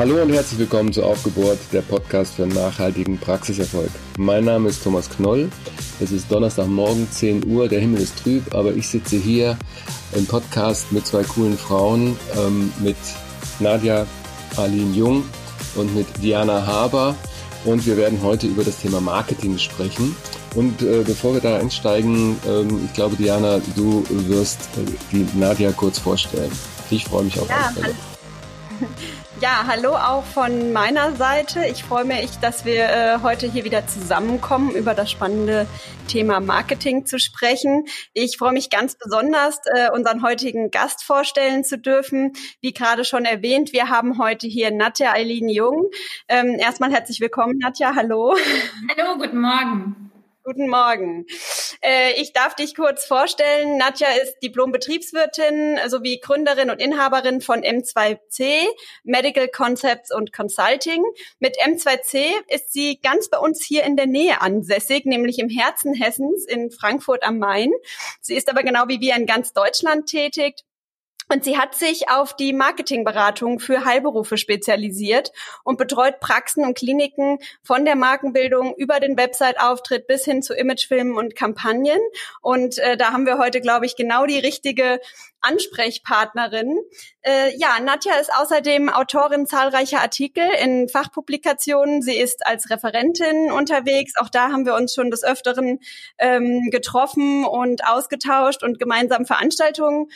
[0.00, 3.90] Hallo und herzlich willkommen zu Aufgebohrt, der Podcast für nachhaltigen Praxiserfolg.
[4.16, 5.50] Mein Name ist Thomas Knoll.
[6.00, 7.68] Es ist Donnerstagmorgen, 10 Uhr.
[7.68, 9.58] Der Himmel ist trüb, aber ich sitze hier
[10.14, 12.96] im Podcast mit zwei coolen Frauen, ähm, mit
[13.58, 14.06] Nadja
[14.56, 15.22] Aline Jung
[15.74, 17.14] und mit Diana Haber.
[17.66, 20.16] Und wir werden heute über das Thema Marketing sprechen.
[20.54, 25.72] Und äh, bevor wir da einsteigen, ähm, ich glaube, Diana, du wirst äh, die Nadja
[25.72, 26.52] kurz vorstellen.
[26.88, 27.94] Ich freue mich auf ja, alle
[29.40, 31.64] ja, hallo auch von meiner Seite.
[31.66, 35.66] Ich freue mich, dass wir äh, heute hier wieder zusammenkommen, über das spannende
[36.08, 37.86] Thema Marketing zu sprechen.
[38.12, 42.32] Ich freue mich ganz besonders, äh, unseren heutigen Gast vorstellen zu dürfen.
[42.60, 45.86] Wie gerade schon erwähnt, wir haben heute hier Nadja Eileen Jung.
[46.28, 47.94] Ähm, erstmal herzlich willkommen, Nadja.
[47.94, 48.36] Hallo.
[48.94, 50.09] Hallo, guten Morgen.
[50.50, 51.26] Guten Morgen.
[51.80, 53.76] Äh, ich darf dich kurz vorstellen.
[53.76, 58.64] Nadja ist Diplom-Betriebswirtin sowie Gründerin und Inhaberin von M2C,
[59.04, 61.04] Medical Concepts und Consulting.
[61.38, 65.94] Mit M2C ist sie ganz bei uns hier in der Nähe ansässig, nämlich im Herzen
[65.94, 67.70] Hessens in Frankfurt am Main.
[68.20, 70.64] Sie ist aber genau wie wir in ganz Deutschland tätig
[71.32, 77.38] und sie hat sich auf die Marketingberatung für Heilberufe spezialisiert und betreut Praxen und Kliniken
[77.62, 82.00] von der Markenbildung über den Website-Auftritt bis hin zu Imagefilmen und Kampagnen.
[82.40, 85.00] Und äh, da haben wir heute, glaube ich, genau die richtige
[85.40, 86.76] Ansprechpartnerin.
[87.22, 92.02] Äh, ja, Nadja ist außerdem Autorin zahlreicher Artikel in Fachpublikationen.
[92.02, 94.14] Sie ist als Referentin unterwegs.
[94.18, 95.80] Auch da haben wir uns schon des Öfteren
[96.18, 100.06] ähm, getroffen und ausgetauscht und gemeinsam Veranstaltungen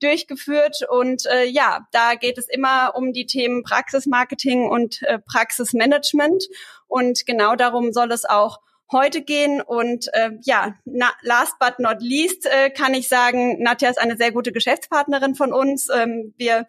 [0.00, 0.86] durchgeführt.
[0.88, 6.44] Und äh, ja, da geht es immer um die Themen Praxismarketing und äh, Praxismanagement.
[6.86, 8.60] Und genau darum soll es auch
[8.92, 9.60] heute gehen.
[9.60, 14.16] Und äh, ja, na, last but not least äh, kann ich sagen, Nadja ist eine
[14.16, 15.88] sehr gute Geschäftspartnerin von uns.
[15.94, 16.66] Ähm, wir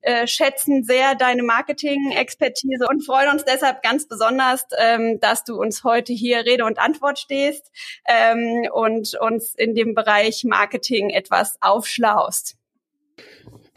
[0.00, 5.82] äh, schätzen sehr deine Marketing-Expertise und freuen uns deshalb ganz besonders, ähm, dass du uns
[5.82, 7.70] heute hier Rede und Antwort stehst
[8.06, 12.56] ähm, und uns in dem Bereich Marketing etwas aufschlaust.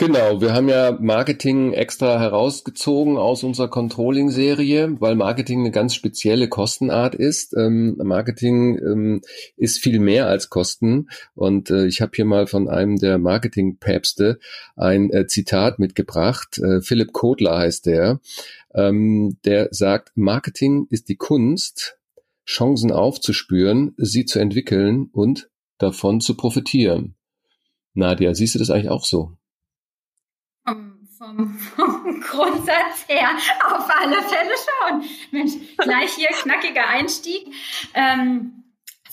[0.01, 6.49] Genau, wir haben ja Marketing extra herausgezogen aus unserer Controlling-Serie, weil Marketing eine ganz spezielle
[6.49, 7.53] Kostenart ist.
[7.55, 9.21] Ähm, Marketing ähm,
[9.57, 11.07] ist viel mehr als Kosten.
[11.35, 14.39] Und äh, ich habe hier mal von einem der Marketing-Päpste
[14.75, 16.57] ein äh, Zitat mitgebracht.
[16.57, 18.21] Äh, Philipp Kotler heißt der.
[18.73, 21.99] Ähm, der sagt, Marketing ist die Kunst,
[22.43, 27.13] Chancen aufzuspüren, sie zu entwickeln und davon zu profitieren.
[27.93, 29.33] Nadia, siehst du das eigentlich auch so?
[31.35, 33.29] Vom, vom, Grundsatz her
[33.65, 35.03] auf alle Fälle schon.
[35.31, 37.47] Mensch, gleich hier knackiger Einstieg.
[37.93, 38.61] Ähm,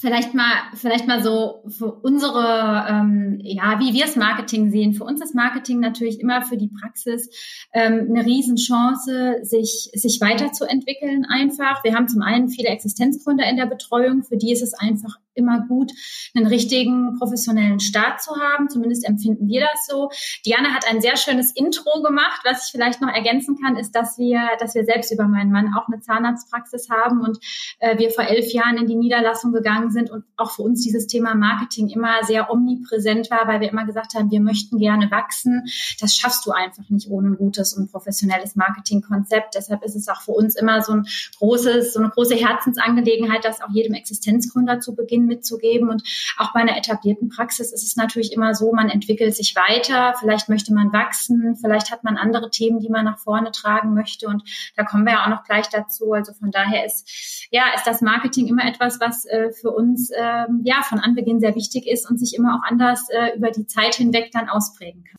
[0.00, 4.92] Vielleicht mal, vielleicht mal so für unsere, ähm, ja, wie wir das Marketing sehen.
[4.92, 7.28] Für uns ist Marketing natürlich immer für die Praxis
[7.72, 11.82] ähm, eine Riesenchance, sich, sich weiterzuentwickeln einfach.
[11.82, 15.64] Wir haben zum einen viele Existenzgründer in der Betreuung, für die ist es einfach immer
[15.66, 15.92] gut,
[16.34, 18.68] einen richtigen professionellen Start zu haben.
[18.68, 20.10] Zumindest empfinden wir das so.
[20.44, 22.40] Diana hat ein sehr schönes Intro gemacht.
[22.44, 25.72] Was ich vielleicht noch ergänzen kann, ist, dass wir, dass wir selbst über meinen Mann
[25.74, 27.38] auch eine Zahnarztpraxis haben und
[27.78, 31.06] äh, wir vor elf Jahren in die Niederlassung gegangen sind und auch für uns dieses
[31.06, 35.64] Thema Marketing immer sehr omnipräsent war, weil wir immer gesagt haben, wir möchten gerne wachsen.
[36.00, 39.54] Das schaffst du einfach nicht ohne ein gutes und professionelles Marketingkonzept.
[39.54, 41.06] Deshalb ist es auch für uns immer so ein
[41.38, 45.88] großes, so eine große Herzensangelegenheit, das auch jedem Existenzgründer zu Beginn mitzugeben.
[45.88, 46.02] Und
[46.36, 50.48] auch bei einer etablierten Praxis ist es natürlich immer so, man entwickelt sich weiter, vielleicht
[50.48, 54.26] möchte man wachsen, vielleicht hat man andere Themen, die man nach vorne tragen möchte.
[54.26, 54.42] Und
[54.76, 56.12] da kommen wir ja auch noch gleich dazu.
[56.12, 60.62] Also von daher ist, ja, ist das Marketing immer etwas, was äh, für uns ähm,
[60.64, 63.94] ja von Anbeginn sehr wichtig ist und sich immer auch anders äh, über die Zeit
[63.94, 65.18] hinweg dann ausprägen kann.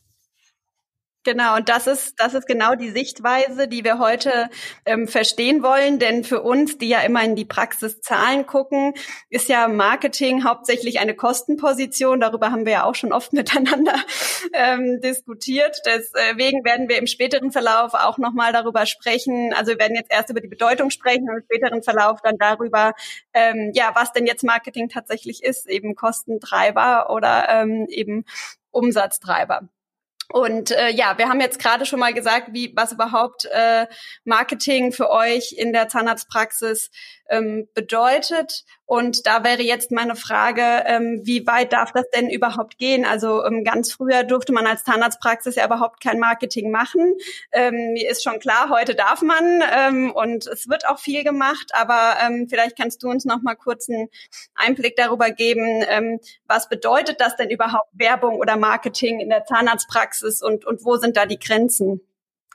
[1.26, 4.50] Genau, und das ist, das ist genau die Sichtweise, die wir heute
[4.86, 6.00] ähm, verstehen wollen.
[6.00, 8.94] Denn für uns, die ja immer in die Praxiszahlen gucken,
[9.30, 12.22] ist ja Marketing hauptsächlich eine Kostenposition.
[12.22, 13.96] Darüber haben wir ja auch schon oft miteinander
[14.54, 15.82] ähm, diskutiert.
[15.86, 19.54] Deswegen werden wir im späteren Verlauf auch nochmal darüber sprechen.
[19.54, 22.94] Also wir werden jetzt erst über die Bedeutung sprechen und im späteren Verlauf dann darüber,
[23.34, 28.24] ähm, ja, was denn jetzt Marketing tatsächlich ist, eben Kostentreiber oder ähm, eben
[28.72, 29.68] Umsatztreiber.
[30.32, 33.88] Und äh, ja, wir haben jetzt gerade schon mal gesagt, wie was überhaupt äh,
[34.26, 36.92] Marketing für euch in der Zahnarztpraxis
[37.30, 38.64] ähm, bedeutet.
[38.86, 43.06] Und da wäre jetzt meine Frage, ähm, wie weit darf das denn überhaupt gehen?
[43.06, 47.16] Also ähm, ganz früher durfte man als Zahnarztpraxis ja überhaupt kein Marketing machen.
[47.52, 51.72] Ähm, mir ist schon klar, heute darf man ähm, und es wird auch viel gemacht.
[51.74, 54.10] Aber ähm, vielleicht kannst du uns noch mal kurz einen
[54.56, 60.66] Einblick darüber geben, was bedeutet das denn überhaupt Werbung oder Marketing in der Zahnarztpraxis und,
[60.66, 62.02] und wo sind da die Grenzen?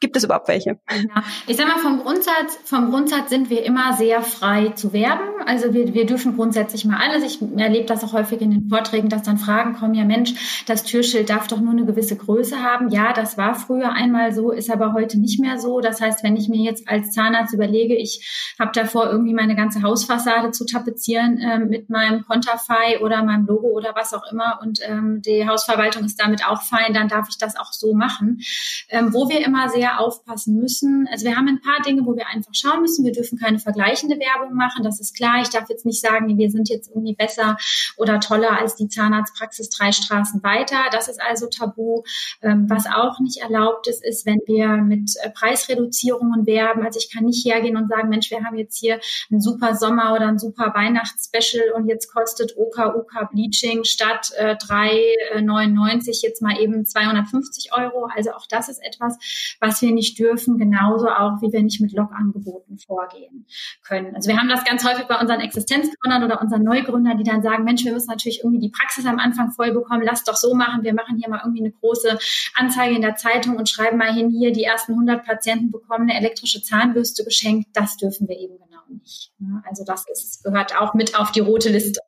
[0.05, 0.79] Gibt es überhaupt welche?
[0.91, 1.25] Ja.
[1.47, 5.23] Ich sag mal, vom Grundsatz, vom Grundsatz sind wir immer sehr frei zu werben.
[5.47, 7.25] Also wir, wir dürfen grundsätzlich mal alles.
[7.25, 10.85] Ich erlebe das auch häufig in den Vorträgen, dass dann Fragen kommen, ja Mensch, das
[10.85, 12.91] Türschild darf doch nur eine gewisse Größe haben.
[12.91, 15.81] Ja, das war früher einmal so, ist aber heute nicht mehr so.
[15.81, 19.81] Das heißt, wenn ich mir jetzt als Zahnarzt überlege, ich habe davor irgendwie meine ganze
[19.81, 24.81] Hausfassade zu tapezieren äh, mit meinem Konterfei oder meinem Logo oder was auch immer und
[24.83, 28.43] ähm, die Hausverwaltung ist damit auch fein, dann darf ich das auch so machen.
[28.91, 32.27] Ähm, wo wir immer sehr aufpassen müssen, also wir haben ein paar Dinge, wo wir
[32.29, 33.05] einfach schauen müssen.
[33.05, 35.43] Wir dürfen keine vergleichende Werbung machen, das ist klar.
[35.43, 37.57] Ich darf jetzt nicht sagen, wir sind jetzt irgendwie besser
[37.97, 40.79] oder toller als die Zahnarztpraxis drei Straßen weiter.
[40.93, 42.03] Das ist also tabu.
[42.43, 46.85] Ähm, was auch nicht erlaubt ist, ist, wenn wir mit äh, Preisreduzierungen werben.
[46.85, 49.01] Also ich kann nicht hergehen und sagen, Mensch, wir haben jetzt hier
[49.31, 54.55] einen super Sommer oder ein super Weihnachtsspecial und jetzt kostet OK UK Bleaching statt äh,
[54.55, 58.09] 3,99 äh, jetzt mal eben 250 Euro.
[58.15, 59.19] Also auch das ist etwas,
[59.61, 63.47] was wir nicht dürfen, genauso auch wie wir nicht mit Log-Angeboten vorgehen
[63.83, 64.15] können.
[64.15, 67.65] Also wir haben das ganz häufig bei unseren Existenzgründern oder unseren Neugründern, die dann sagen,
[67.65, 70.83] Mensch, wir müssen natürlich irgendwie die Praxis am Anfang voll bekommen, lass doch so machen,
[70.83, 72.19] wir machen hier mal irgendwie eine große
[72.55, 76.19] Anzeige in der Zeitung und schreiben mal hin, hier die ersten 100 Patienten bekommen eine
[76.19, 77.69] elektrische Zahnbürste geschenkt.
[77.75, 79.33] Das dürfen wir eben genau nicht.
[79.69, 82.01] Also das ist, gehört auch mit auf die rote Liste.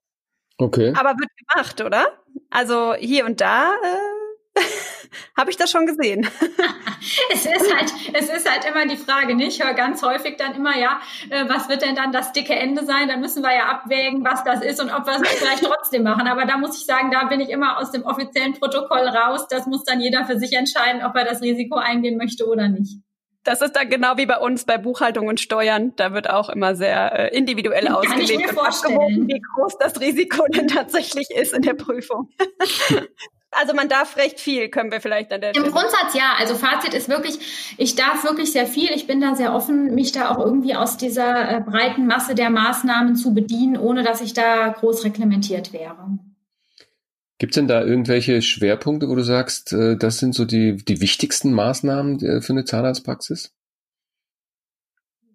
[0.59, 0.95] Okay.
[0.97, 2.07] Aber wird gemacht, oder?
[2.51, 4.16] Also hier und da äh,
[5.37, 6.27] habe ich das schon gesehen.
[7.33, 9.59] es ist halt, es ist halt immer die Frage, nicht?
[9.59, 12.85] Ich höre ganz häufig dann immer, ja, äh, was wird denn dann das dicke Ende
[12.85, 13.09] sein?
[13.09, 16.27] Dann müssen wir ja abwägen, was das ist und ob wir es vielleicht trotzdem machen.
[16.27, 19.47] Aber da muss ich sagen, da bin ich immer aus dem offiziellen Protokoll raus.
[19.49, 22.99] Das muss dann jeder für sich entscheiden, ob er das Risiko eingehen möchte oder nicht.
[23.47, 25.93] Das ist dann genau wie bei uns bei Buchhaltung und Steuern.
[25.95, 29.29] Da wird auch immer sehr äh, individuell Kann ausgelegt ich mir vorstellen.
[29.29, 32.29] wie groß das Risiko denn tatsächlich ist in der Prüfung.
[33.59, 36.35] Also man darf recht viel, können wir vielleicht an der Im Grundsatz ja.
[36.39, 37.39] Also Fazit ist wirklich,
[37.79, 38.91] ich darf wirklich sehr viel.
[38.91, 42.51] Ich bin da sehr offen, mich da auch irgendwie aus dieser äh, breiten Masse der
[42.51, 46.19] Maßnahmen zu bedienen, ohne dass ich da groß reglementiert wäre.
[47.39, 51.01] Gibt es denn da irgendwelche Schwerpunkte, wo du sagst, äh, das sind so die, die
[51.01, 53.56] wichtigsten Maßnahmen äh, für eine Zahnarztpraxis?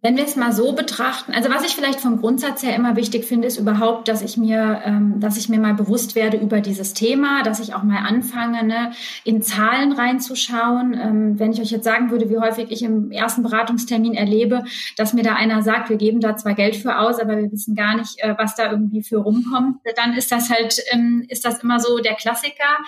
[0.03, 3.23] Wenn wir es mal so betrachten, also was ich vielleicht vom Grundsatz her immer wichtig
[3.23, 6.95] finde, ist überhaupt, dass ich mir, ähm, dass ich mir mal bewusst werde über dieses
[6.95, 8.93] Thema, dass ich auch mal anfange, ne,
[9.25, 10.95] in Zahlen reinzuschauen.
[10.99, 14.63] Ähm, wenn ich euch jetzt sagen würde, wie häufig ich im ersten Beratungstermin erlebe,
[14.97, 17.75] dass mir da einer sagt, wir geben da zwar Geld für aus, aber wir wissen
[17.75, 21.61] gar nicht, äh, was da irgendwie für rumkommt, dann ist das halt, ähm, ist das
[21.61, 22.79] immer so der Klassiker.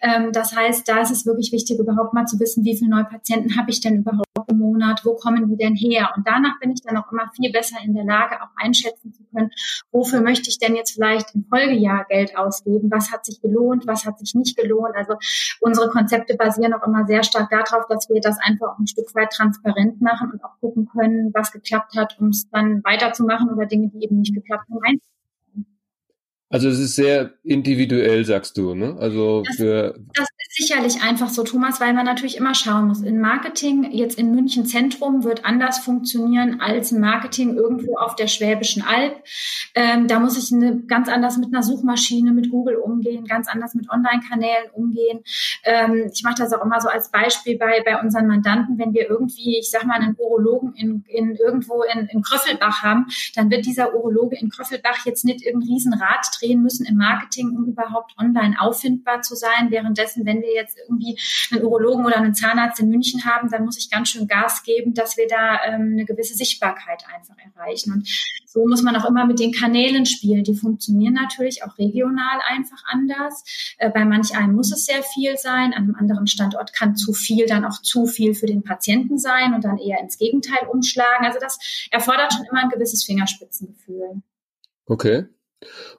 [0.00, 3.06] Ähm, das heißt, da ist es wirklich wichtig, überhaupt mal zu wissen, wie viele neue
[3.06, 6.10] Patienten habe ich denn überhaupt im Monat, wo kommen die denn her?
[6.16, 9.24] Und danach bin ich dann auch immer viel besser in der Lage, auch einschätzen zu
[9.34, 9.50] können,
[9.90, 12.90] wofür möchte ich denn jetzt vielleicht im Folgejahr Geld ausgeben?
[12.90, 13.86] Was hat sich gelohnt?
[13.86, 14.94] Was hat sich nicht gelohnt?
[14.94, 15.14] Also
[15.60, 19.14] unsere Konzepte basieren auch immer sehr stark darauf, dass wir das einfach auch ein Stück
[19.14, 23.66] weit transparent machen und auch gucken können, was geklappt hat, um es dann weiterzumachen oder
[23.66, 25.00] Dinge, die eben nicht geklappt haben,
[26.52, 28.96] also es ist sehr individuell, sagst du, ne?
[28.98, 33.02] Also das, für das ist sicherlich einfach so, Thomas, weil man natürlich immer schauen muss.
[33.02, 38.26] In Marketing jetzt in München Zentrum wird anders funktionieren als in Marketing irgendwo auf der
[38.26, 39.22] Schwäbischen Alb.
[39.76, 43.74] Ähm, da muss ich eine, ganz anders mit einer Suchmaschine, mit Google umgehen, ganz anders
[43.74, 45.20] mit Online-Kanälen umgehen.
[45.62, 49.08] Ähm, ich mache das auch immer so als Beispiel bei bei unseren Mandanten, wenn wir
[49.08, 53.66] irgendwie, ich sag mal, einen Urologen in, in irgendwo in, in Kröffelbach haben, dann wird
[53.66, 58.56] dieser Urologe in Kröffelbach jetzt nicht irgendein Riesenrad drehen müssen im Marketing, um überhaupt online
[58.60, 59.70] auffindbar zu sein.
[59.70, 61.18] Währenddessen, wenn wir jetzt irgendwie
[61.50, 64.94] einen Urologen oder einen Zahnarzt in München haben, dann muss ich ganz schön Gas geben,
[64.94, 67.92] dass wir da ähm, eine gewisse Sichtbarkeit einfach erreichen.
[67.92, 68.08] Und
[68.46, 70.44] so muss man auch immer mit den Kanälen spielen.
[70.44, 73.44] Die funktionieren natürlich auch regional einfach anders.
[73.78, 75.72] Äh, bei manch einem muss es sehr viel sein.
[75.72, 79.54] An einem anderen Standort kann zu viel dann auch zu viel für den Patienten sein
[79.54, 81.26] und dann eher ins Gegenteil umschlagen.
[81.26, 81.58] Also das
[81.90, 84.22] erfordert schon immer ein gewisses Fingerspitzengefühl.
[84.86, 85.26] Okay.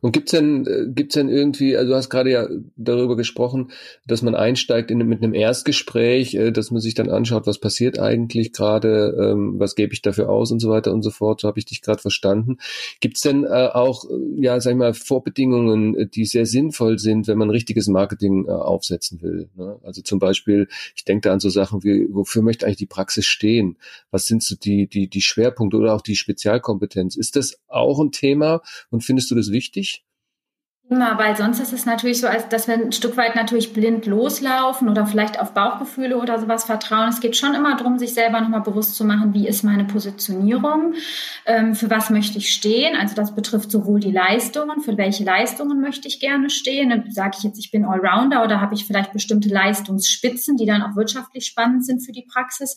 [0.01, 3.71] Und gibt's denn, äh, gibt's denn irgendwie, also du hast gerade ja darüber gesprochen,
[4.07, 7.99] dass man einsteigt in, mit einem Erstgespräch, äh, dass man sich dann anschaut, was passiert
[7.99, 11.41] eigentlich gerade, ähm, was gebe ich dafür aus und so weiter und so fort.
[11.41, 12.57] So habe ich dich gerade verstanden.
[12.99, 17.49] Gibt's denn äh, auch, ja, sag ich mal, Vorbedingungen, die sehr sinnvoll sind, wenn man
[17.49, 19.49] richtiges Marketing aufsetzen will?
[19.55, 19.77] Ne?
[19.83, 23.25] Also zum Beispiel, ich denke da an so Sachen wie, wofür möchte eigentlich die Praxis
[23.25, 23.77] stehen?
[24.09, 27.15] Was sind so die, die, die Schwerpunkte oder auch die Spezialkompetenz?
[27.15, 30.03] Ist das auch ein Thema und findest du das wichtig?
[30.91, 34.05] Immer, weil sonst ist es natürlich so, als dass wir ein Stück weit natürlich blind
[34.07, 37.07] loslaufen oder vielleicht auf Bauchgefühle oder sowas vertrauen.
[37.07, 40.95] Es geht schon immer darum, sich selber nochmal bewusst zu machen, wie ist meine Positionierung,
[41.45, 42.97] ähm, für was möchte ich stehen.
[42.97, 47.05] Also das betrifft sowohl die Leistungen, für welche Leistungen möchte ich gerne stehen.
[47.09, 50.97] Sage ich jetzt, ich bin Allrounder oder habe ich vielleicht bestimmte Leistungsspitzen, die dann auch
[50.97, 52.75] wirtschaftlich spannend sind für die Praxis,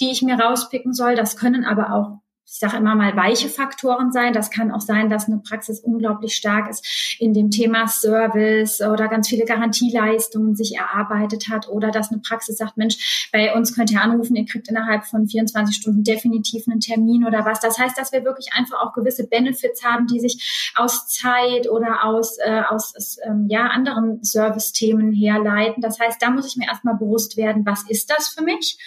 [0.00, 1.14] die ich mir rauspicken soll.
[1.14, 2.23] Das können aber auch
[2.54, 4.32] ich sage immer mal weiche Faktoren sein.
[4.32, 9.08] Das kann auch sein, dass eine Praxis unglaublich stark ist in dem Thema Service oder
[9.08, 13.90] ganz viele Garantieleistungen sich erarbeitet hat oder dass eine Praxis sagt, Mensch, bei uns könnt
[13.90, 17.58] ihr anrufen, ihr kriegt innerhalb von 24 Stunden definitiv einen Termin oder was.
[17.58, 22.04] Das heißt, dass wir wirklich einfach auch gewisse Benefits haben, die sich aus Zeit oder
[22.04, 25.82] aus, äh, aus ähm, ja, anderen Service-Themen herleiten.
[25.82, 28.78] Das heißt, da muss ich mir erstmal bewusst werden, was ist das für mich?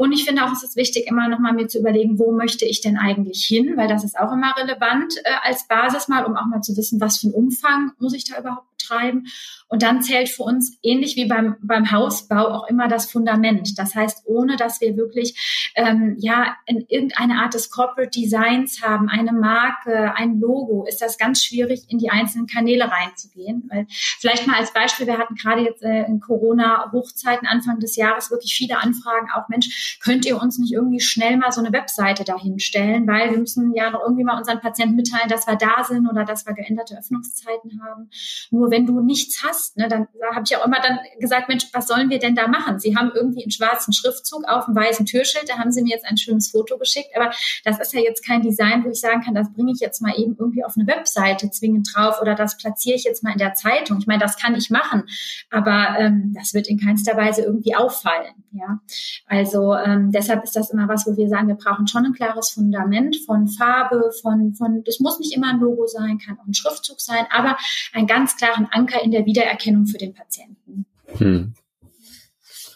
[0.00, 2.80] Und ich finde auch, es ist wichtig, immer nochmal mir zu überlegen, wo möchte ich
[2.80, 6.46] denn eigentlich hin, weil das ist auch immer relevant äh, als Basis mal, um auch
[6.46, 9.26] mal zu wissen, was für einen Umfang muss ich da überhaupt betreiben.
[9.68, 13.78] Und dann zählt für uns ähnlich wie beim, beim Hausbau auch immer das Fundament.
[13.78, 19.08] Das heißt, ohne dass wir wirklich ähm, ja in irgendeine Art des Corporate Designs haben,
[19.08, 23.68] eine Marke, ein Logo, ist das ganz schwierig, in die einzelnen Kanäle reinzugehen.
[23.70, 28.30] Weil vielleicht mal als Beispiel, wir hatten gerade jetzt äh, in Corona-Hochzeiten Anfang des Jahres
[28.32, 32.24] wirklich viele Anfragen, auch Mensch, könnt ihr uns nicht irgendwie schnell mal so eine Webseite
[32.24, 36.08] dahinstellen, weil wir müssen ja noch irgendwie mal unseren Patienten mitteilen, dass wir da sind
[36.08, 38.10] oder dass wir geänderte Öffnungszeiten haben.
[38.50, 41.64] Nur wenn du nichts hast, ne, dann da habe ich auch immer dann gesagt, Mensch,
[41.72, 42.78] was sollen wir denn da machen?
[42.78, 46.06] Sie haben irgendwie einen schwarzen Schriftzug auf einem weißen Türschild, da haben Sie mir jetzt
[46.06, 47.30] ein schönes Foto geschickt, aber
[47.64, 50.14] das ist ja jetzt kein Design, wo ich sagen kann, das bringe ich jetzt mal
[50.16, 53.54] eben irgendwie auf eine Webseite zwingend drauf oder das platziere ich jetzt mal in der
[53.54, 53.98] Zeitung.
[53.98, 55.04] Ich meine, das kann ich machen,
[55.50, 58.34] aber ähm, das wird in keinster Weise irgendwie auffallen.
[58.52, 58.80] Ja,
[59.26, 62.50] also ähm, deshalb ist das immer was, wo wir sagen, wir brauchen schon ein klares
[62.50, 64.82] Fundament von Farbe, von von.
[64.84, 67.56] Das muss nicht immer ein Logo sein, kann auch ein Schriftzug sein, aber
[67.92, 70.86] einen ganz klaren Anker in der Wiedererkennung für den Patienten.
[71.18, 71.54] Hm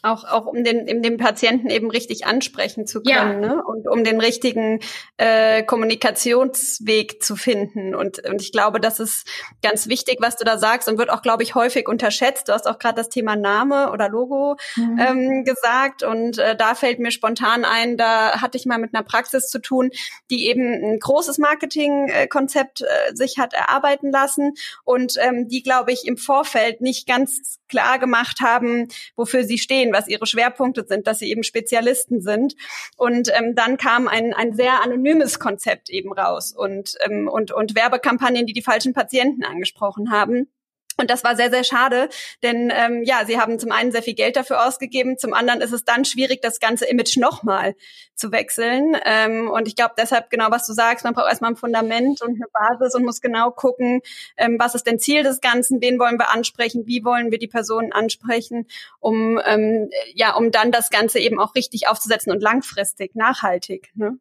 [0.04, 3.54] auch, auch um den, um den Patienten eben richtig ansprechen zu können ja.
[3.54, 3.62] ne?
[3.64, 4.80] und um den richtigen
[5.16, 7.94] äh, Kommunikationsweg zu finden.
[7.94, 9.26] Und, und ich glaube, das ist
[9.62, 12.49] ganz wichtig, was du da sagst und wird auch, glaube ich, häufig unterschätzt.
[12.49, 14.99] Du hast auch gerade das Thema Name oder Logo mhm.
[14.99, 19.04] ähm, gesagt und äh, da fällt mir spontan ein, da hatte ich mal mit einer
[19.04, 19.90] Praxis zu tun,
[20.30, 24.52] die eben ein großes Marketingkonzept äh, sich hat erarbeiten lassen
[24.84, 29.93] und ähm, die, glaube ich, im Vorfeld nicht ganz klar gemacht haben, wofür sie stehen
[29.94, 32.54] was ihre Schwerpunkte sind, dass sie eben Spezialisten sind.
[32.96, 37.74] Und ähm, dann kam ein, ein sehr anonymes Konzept eben raus und, ähm, und, und
[37.74, 40.48] Werbekampagnen, die die falschen Patienten angesprochen haben.
[40.96, 42.08] Und das war sehr, sehr schade,
[42.42, 45.72] denn ähm, ja, sie haben zum einen sehr viel Geld dafür ausgegeben, zum anderen ist
[45.72, 47.74] es dann schwierig, das ganze Image nochmal
[48.14, 48.96] zu wechseln.
[49.04, 52.36] Ähm, und ich glaube deshalb genau, was du sagst, man braucht erstmal ein Fundament und
[52.36, 54.00] eine Basis und muss genau gucken,
[54.36, 57.48] ähm, was ist denn Ziel des Ganzen, wen wollen wir ansprechen, wie wollen wir die
[57.48, 58.66] Personen ansprechen,
[59.00, 63.90] um ähm, ja, um dann das Ganze eben auch richtig aufzusetzen und langfristig, nachhaltig.
[63.94, 64.18] Ne?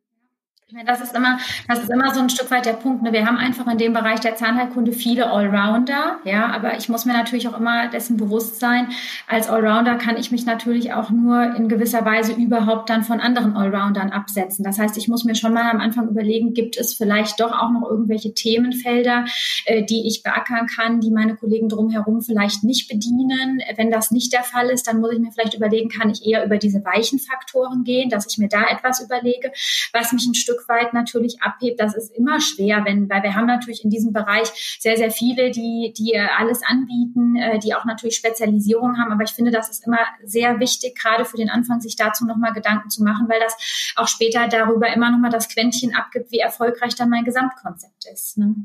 [0.87, 1.37] Das ist immer,
[1.67, 3.03] das ist immer so ein Stück weit der Punkt.
[3.03, 3.13] Ne?
[3.13, 7.13] Wir haben einfach in dem Bereich der Zahnheilkunde viele Allrounder, ja, aber ich muss mir
[7.13, 8.87] natürlich auch immer dessen bewusst sein.
[9.27, 13.55] Als Allrounder kann ich mich natürlich auch nur in gewisser Weise überhaupt dann von anderen
[13.55, 14.63] Allroundern absetzen.
[14.63, 17.69] Das heißt, ich muss mir schon mal am Anfang überlegen, gibt es vielleicht doch auch
[17.69, 19.25] noch irgendwelche Themenfelder,
[19.65, 23.61] äh, die ich beackern kann, die meine Kollegen drumherum vielleicht nicht bedienen.
[23.75, 26.43] Wenn das nicht der Fall ist, dann muss ich mir vielleicht überlegen, kann ich eher
[26.43, 29.51] über diese weichen Faktoren gehen, dass ich mir da etwas überlege,
[29.91, 33.47] was mich ein Stück weit natürlich abhebt, das ist immer schwer, wenn, weil wir haben
[33.47, 38.15] natürlich in diesem Bereich sehr, sehr viele, die, die alles anbieten, äh, die auch natürlich
[38.15, 39.11] Spezialisierung haben.
[39.11, 42.53] Aber ich finde, das ist immer sehr wichtig, gerade für den Anfang, sich dazu nochmal
[42.53, 43.55] Gedanken zu machen, weil das
[43.95, 48.37] auch später darüber immer nochmal das Quäntchen abgibt, wie erfolgreich dann mein Gesamtkonzept ist.
[48.37, 48.55] Ne?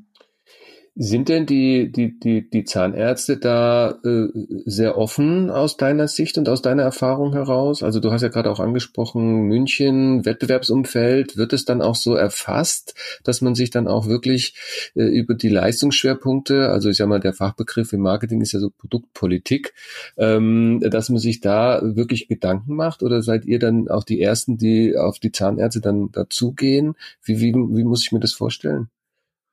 [1.00, 4.26] Sind denn die, die, die, die Zahnärzte da äh,
[4.64, 7.84] sehr offen aus deiner Sicht und aus deiner Erfahrung heraus?
[7.84, 12.96] Also du hast ja gerade auch angesprochen, München, Wettbewerbsumfeld, wird es dann auch so erfasst,
[13.22, 14.56] dass man sich dann auch wirklich
[14.96, 18.70] äh, über die Leistungsschwerpunkte, also ich sag mal, der Fachbegriff im Marketing ist ja so
[18.70, 19.74] Produktpolitik,
[20.16, 23.04] ähm, dass man sich da wirklich Gedanken macht?
[23.04, 26.96] Oder seid ihr dann auch die Ersten, die auf die Zahnärzte dann dazugehen?
[27.22, 28.88] Wie, wie, wie muss ich mir das vorstellen?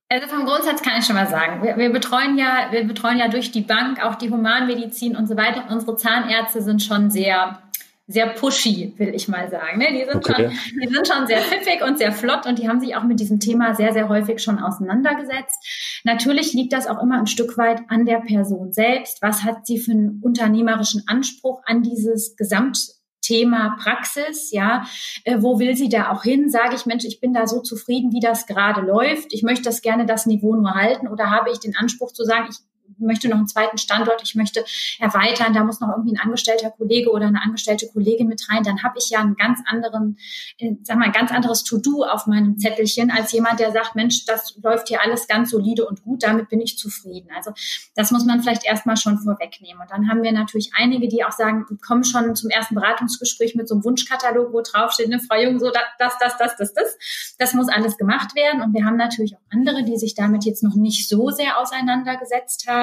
[0.08, 1.64] Also vom Grundsatz kann ich schon mal sagen.
[1.64, 5.36] Wir, wir, betreuen ja, wir betreuen ja durch die Bank auch die Humanmedizin und so
[5.36, 5.66] weiter.
[5.70, 7.60] Unsere Zahnärzte sind schon sehr,
[8.06, 9.80] sehr pushy, will ich mal sagen.
[9.80, 9.88] Ne?
[9.94, 10.52] Die, sind okay.
[10.52, 13.20] schon, die sind schon sehr pfiffig und sehr flott und die haben sich auch mit
[13.20, 16.02] diesem Thema sehr, sehr häufig schon auseinandergesetzt.
[16.04, 19.24] Natürlich liegt das auch immer ein Stück weit an der Person selbst.
[19.24, 22.95] Was hat sie für einen unternehmerischen Anspruch an dieses Gesamt
[23.26, 24.86] Thema Praxis, ja,
[25.24, 26.50] äh, wo will sie da auch hin?
[26.50, 29.34] Sage ich, Mensch, ich bin da so zufrieden, wie das gerade läuft.
[29.34, 32.48] Ich möchte das gerne das Niveau nur halten oder habe ich den Anspruch zu sagen,
[32.50, 32.58] ich
[32.98, 34.64] möchte noch einen zweiten Standort, ich möchte
[35.00, 38.84] erweitern, da muss noch irgendwie ein angestellter Kollege oder eine angestellte Kollegin mit rein, dann
[38.84, 40.18] habe ich ja einen ganz anderen,
[40.58, 44.26] äh, sag mal, ein ganz anderes To-Do auf meinem Zettelchen als jemand, der sagt, Mensch,
[44.26, 47.30] das läuft hier alles ganz solide und gut, damit bin ich zufrieden.
[47.36, 47.52] Also
[47.96, 49.82] das muss man vielleicht erstmal schon vorwegnehmen.
[49.82, 53.68] Und dann haben wir natürlich einige, die auch sagen, kommen schon zum ersten Beratungsgespräch mit
[53.68, 56.98] so einem Wunschkatalog, wo draufsteht, ne, Frau Jung, so das, das, das, das, das.
[57.38, 58.62] Das muss alles gemacht werden.
[58.62, 62.68] Und wir haben natürlich auch andere, die sich damit jetzt noch nicht so sehr auseinandergesetzt
[62.68, 62.75] haben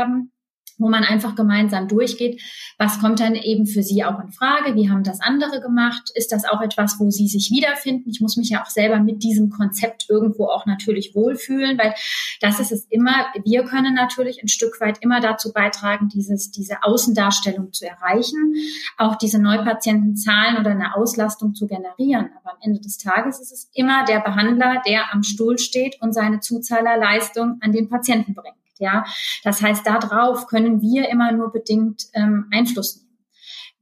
[0.83, 2.43] wo man einfach gemeinsam durchgeht,
[2.79, 6.33] was kommt dann eben für Sie auch in Frage, wie haben das andere gemacht, ist
[6.33, 8.11] das auch etwas, wo Sie sich wiederfinden.
[8.11, 11.95] Ich muss mich ja auch selber mit diesem Konzept irgendwo auch natürlich wohlfühlen, weil
[12.41, 16.83] das ist es immer, wir können natürlich ein Stück weit immer dazu beitragen, dieses, diese
[16.83, 18.55] Außendarstellung zu erreichen,
[18.99, 22.31] auch diese Neupatientenzahlen oder eine Auslastung zu generieren.
[22.41, 26.13] Aber am Ende des Tages ist es immer der Behandler, der am Stuhl steht und
[26.13, 28.62] seine Zuzahlerleistung an den Patienten bringt.
[28.83, 29.05] Ja,
[29.45, 33.09] das heißt, darauf können wir immer nur bedingt ähm, Einfluss nehmen.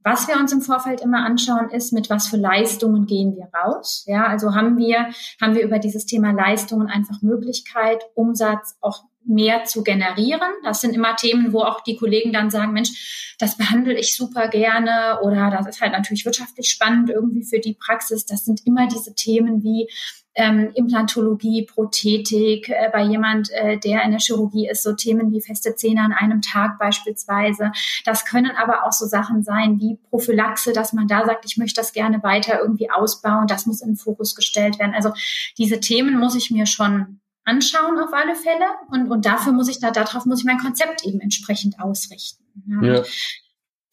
[0.03, 4.03] Was wir uns im Vorfeld immer anschauen, ist, mit was für Leistungen gehen wir raus.
[4.07, 9.65] Ja, also haben wir, haben wir über dieses Thema Leistungen einfach Möglichkeit, Umsatz auch mehr
[9.65, 10.49] zu generieren.
[10.63, 14.47] Das sind immer Themen, wo auch die Kollegen dann sagen, Mensch, das behandle ich super
[14.47, 18.25] gerne oder das ist halt natürlich wirtschaftlich spannend irgendwie für die Praxis.
[18.25, 19.87] Das sind immer diese Themen wie,
[20.35, 25.41] ähm, Implantologie, Prothetik, äh, bei jemand, äh, der in der Chirurgie ist, so Themen wie
[25.41, 27.71] feste Zähne an einem Tag beispielsweise.
[28.05, 31.81] Das können aber auch so Sachen sein wie Prophylaxe, dass man da sagt, ich möchte
[31.81, 33.47] das gerne weiter irgendwie ausbauen.
[33.47, 34.93] Das muss in den Fokus gestellt werden.
[34.95, 35.11] Also
[35.57, 39.79] diese Themen muss ich mir schon anschauen auf alle Fälle und, und dafür muss ich
[39.79, 42.43] da, darauf muss ich mein Konzept eben entsprechend ausrichten.
[42.67, 42.95] Ja.
[42.95, 43.03] ja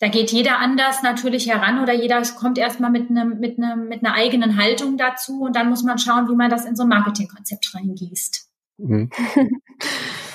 [0.01, 4.05] da geht jeder anders natürlich heran oder jeder kommt erstmal mit einem, mit einem, mit
[4.05, 6.89] einer eigenen Haltung dazu und dann muss man schauen, wie man das in so ein
[6.89, 8.49] Marketingkonzept reingießt.
[8.79, 9.11] Mhm.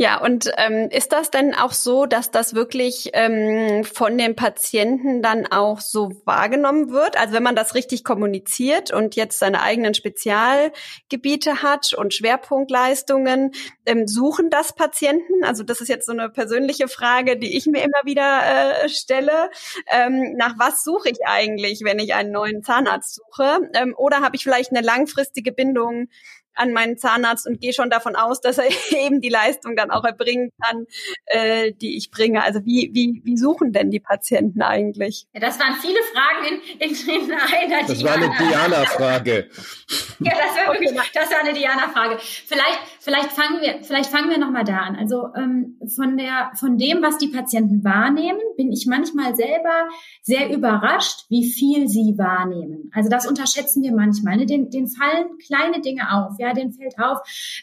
[0.00, 5.20] Ja, und ähm, ist das denn auch so, dass das wirklich ähm, von den Patienten
[5.20, 7.18] dann auch so wahrgenommen wird?
[7.18, 13.52] Also wenn man das richtig kommuniziert und jetzt seine eigenen Spezialgebiete hat und Schwerpunktleistungen,
[13.84, 15.44] ähm, suchen das Patienten?
[15.44, 19.50] Also das ist jetzt so eine persönliche Frage, die ich mir immer wieder äh, stelle.
[19.86, 23.68] Ähm, nach was suche ich eigentlich, wenn ich einen neuen Zahnarzt suche?
[23.74, 26.08] Ähm, oder habe ich vielleicht eine langfristige Bindung
[26.54, 30.04] an meinen Zahnarzt und gehe schon davon aus, dass er eben die Leistung dann auch
[30.04, 30.86] erbringen kann,
[31.26, 32.42] äh, die ich bringe.
[32.42, 35.26] Also wie, wie, wie suchen denn die Patienten eigentlich?
[35.32, 38.04] Ja, das waren viele Fragen in, in, in einer Das Diana.
[38.04, 39.48] war eine Diana-Frage.
[40.20, 42.18] ja, das war, wirklich, das war eine Diana-Frage.
[42.20, 44.96] Vielleicht, vielleicht fangen wir, vielleicht fangen wir nochmal da an.
[44.96, 49.88] Also ähm, von der, von dem, was die Patienten wahrnehmen, bin ich manchmal selber
[50.22, 52.90] sehr überrascht, wie viel sie wahrnehmen.
[52.94, 54.36] Also das unterschätzen wir manchmal.
[54.36, 54.46] Ne?
[54.46, 57.18] Den, den fallen kleine Dinge auf ja, den fällt auf,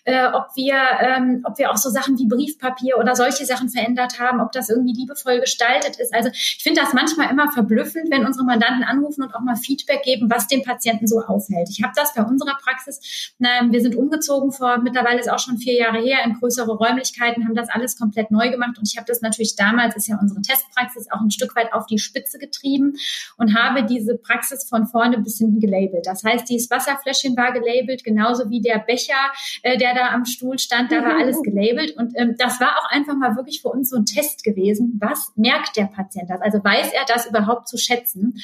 [0.06, 4.20] äh, ob wir, ähm, ob wir auch so Sachen wie Briefpapier oder solche Sachen verändert
[4.20, 6.14] haben, ob das irgendwie liebevoll gestaltet ist.
[6.14, 10.04] Also ich finde das manchmal immer verblüffend, wenn unsere Mandanten anrufen und auch mal Feedback
[10.04, 11.70] geben, was den Patienten so aufhält.
[11.70, 13.34] Ich habe das bei unserer Praxis.
[13.40, 17.46] Na, wir sind umgezogen vor mittlerweile ist auch schon vier Jahre her in größere Räumlichkeiten,
[17.46, 20.42] haben das alles komplett neu gemacht und ich habe das natürlich damals ist ja unsere
[20.42, 22.94] Testpraxis auch ein Stück weit auf die Spitze getrieben
[23.38, 26.06] und habe diese Praxis von vorne bis hinten gelabelt.
[26.06, 29.32] Das heißt, dieses Wasserfläschchen war gelabelt, genauso wie der Becher,
[29.64, 31.22] äh, der da am Stuhl stand, da war mhm.
[31.22, 31.96] alles gelabelt.
[31.98, 34.98] Und ähm, das war auch einfach mal wirklich für uns so ein Test gewesen.
[35.00, 36.42] Was merkt der Patient das?
[36.42, 38.36] Also weiß er das überhaupt zu schätzen?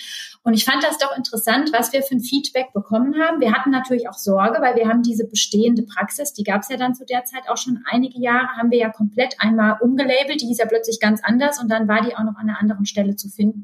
[0.43, 3.39] Und ich fand das doch interessant, was wir für ein Feedback bekommen haben.
[3.39, 6.77] Wir hatten natürlich auch Sorge, weil wir haben diese bestehende Praxis, die gab es ja
[6.77, 10.41] dann zu der Zeit auch schon einige Jahre, haben wir ja komplett einmal umgelabelt.
[10.41, 12.85] Die hieß ja plötzlich ganz anders und dann war die auch noch an einer anderen
[12.85, 13.63] Stelle zu finden.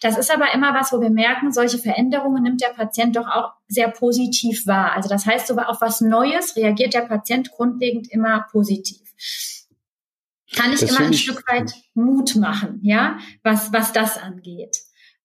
[0.00, 3.52] Das ist aber immer was, wo wir merken, solche Veränderungen nimmt der Patient doch auch
[3.66, 4.92] sehr positiv wahr.
[4.92, 9.00] Also das heißt, auf was Neues reagiert der Patient grundlegend immer positiv.
[10.54, 14.78] Kann ich das immer ein Stück weit Mut machen, ja, was, was das angeht.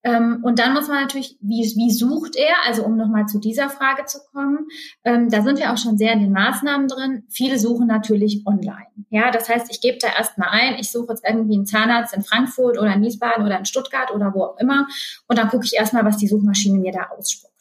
[0.06, 2.54] Ähm, und dann muss man natürlich, wie, wie sucht er?
[2.66, 4.68] Also um nochmal zu dieser Frage zu kommen,
[5.06, 7.24] ähm, da sind wir auch schon sehr in den Maßnahmen drin.
[7.30, 8.88] Viele suchen natürlich online.
[9.10, 12.24] Ja, das heißt, ich gebe da erstmal ein, ich suche jetzt irgendwie einen Zahnarzt in
[12.24, 14.88] Frankfurt oder in Wiesbaden oder in Stuttgart oder wo auch immer.
[15.28, 17.53] Und dann gucke ich erstmal, was die Suchmaschine mir da ausspuckt.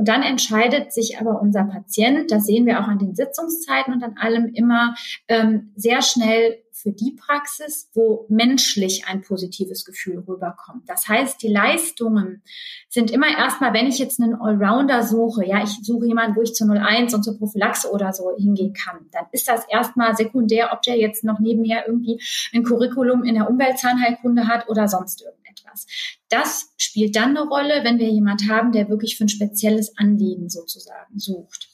[0.00, 4.02] Und dann entscheidet sich aber unser Patient, das sehen wir auch an den Sitzungszeiten und
[4.02, 4.94] an allem immer
[5.28, 10.88] ähm, sehr schnell für die Praxis, wo menschlich ein positives Gefühl rüberkommt.
[10.88, 12.42] Das heißt, die Leistungen
[12.88, 16.54] sind immer erstmal, wenn ich jetzt einen Allrounder suche, ja, ich suche jemanden, wo ich
[16.54, 20.80] zu 01 und zur Prophylaxe oder so hingehen kann, dann ist das erstmal sekundär, ob
[20.80, 22.22] der jetzt noch nebenher irgendwie
[22.54, 25.86] ein Curriculum in der Umweltzahnheilkunde hat oder sonst irgendetwas.
[26.30, 30.48] Das spielt dann eine Rolle, wenn wir jemand haben, der wirklich für ein spezielles Anliegen
[30.48, 31.68] sozusagen sucht.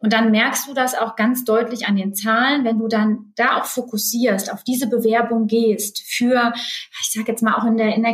[0.00, 3.58] Und dann merkst du das auch ganz deutlich an den Zahlen, wenn du dann da
[3.58, 6.52] auch fokussierst, auf diese Bewerbung gehst für,
[7.02, 8.04] ich sage jetzt mal auch in der, in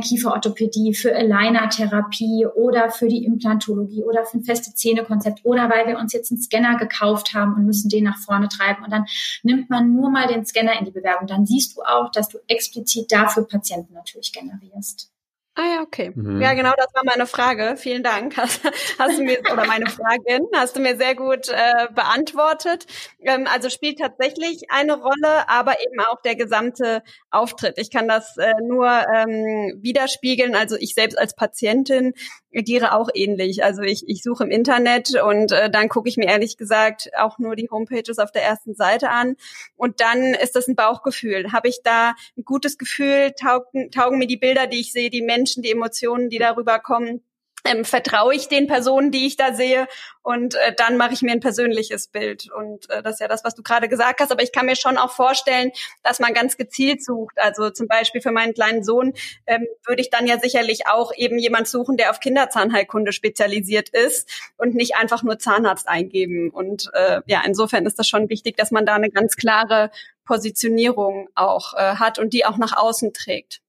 [0.95, 6.15] für Aligner-Therapie oder für die Implantologie oder für ein feste Zähnekonzept oder weil wir uns
[6.15, 8.83] jetzt einen Scanner gekauft haben und müssen den nach vorne treiben.
[8.83, 9.05] Und dann
[9.43, 11.27] nimmt man nur mal den Scanner in die Bewerbung.
[11.27, 15.14] Dann siehst du auch, dass du explizit dafür Patienten natürlich generierst.
[15.57, 16.11] Ah ja, okay.
[16.13, 16.41] Mhm.
[16.43, 17.77] Ja, genau, das war meine Frage.
[17.77, 18.37] Vielen Dank.
[18.45, 18.61] Hast,
[18.99, 22.87] hast du mir oder meine Fragin hast du mir sehr gut äh, beantwortet.
[23.23, 27.79] Ähm, also spielt tatsächlich eine Rolle, aber eben auch der gesamte Auftritt.
[27.79, 30.57] Ich kann das äh, nur ähm, widerspiegeln.
[30.57, 32.15] Also ich selbst als Patientin
[32.57, 33.65] agiere auch ähnlich.
[33.65, 37.39] Also ich, ich suche im Internet und äh, dann gucke ich mir ehrlich gesagt auch
[37.39, 39.37] nur die Homepages auf der ersten Seite an.
[39.77, 41.53] Und dann ist das ein Bauchgefühl.
[41.53, 43.33] Habe ich da ein gutes Gefühl?
[43.33, 47.23] Taugen, taugen mir die Bilder, die ich sehe, die Menschen, die Emotionen, die darüber kommen?
[47.65, 49.89] Ähm, vertraue ich den Personen, die ich da sehe
[50.23, 52.51] und äh, dann mache ich mir ein persönliches Bild.
[52.51, 54.33] Und äh, das ist ja das, was du gerade gesagt hast.
[54.33, 55.71] Aber ich kann mir schon auch vorstellen,
[56.03, 57.37] dass man ganz gezielt sucht.
[57.39, 59.13] Also zum Beispiel für meinen kleinen Sohn
[59.47, 64.31] ähm, würde ich dann ja sicherlich auch eben jemand suchen, der auf Kinderzahnheilkunde spezialisiert ist
[64.57, 66.51] und nicht einfach nur Zahnarzt eingeben.
[66.51, 69.91] Und äh, ja, insofern ist das schon wichtig, dass man da eine ganz klare
[70.25, 73.61] Positionierung auch äh, hat und die auch nach außen trägt.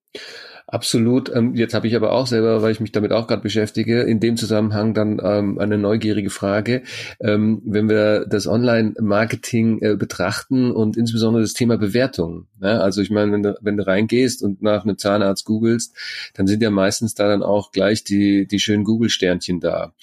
[0.67, 1.31] Absolut.
[1.33, 4.19] Ähm, jetzt habe ich aber auch selber, weil ich mich damit auch gerade beschäftige, in
[4.19, 6.81] dem Zusammenhang dann ähm, eine neugierige Frage.
[7.19, 12.47] Ähm, wenn wir das Online-Marketing äh, betrachten und insbesondere das Thema Bewertung.
[12.61, 15.95] Ja, also ich meine, wenn du, wenn du reingehst und nach einem Zahnarzt googelst,
[16.33, 19.93] dann sind ja meistens da dann auch gleich die, die schönen Google-Sternchen da.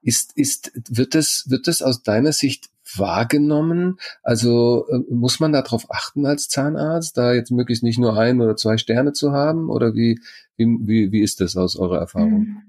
[0.00, 3.98] Ist, ist, wird das, wird das aus deiner Sicht wahrgenommen?
[4.22, 8.56] Also äh, muss man darauf achten als Zahnarzt, da jetzt möglichst nicht nur ein oder
[8.56, 9.70] zwei Sterne zu haben?
[9.70, 10.20] Oder wie,
[10.56, 12.62] wie, wie ist das aus eurer Erfahrung?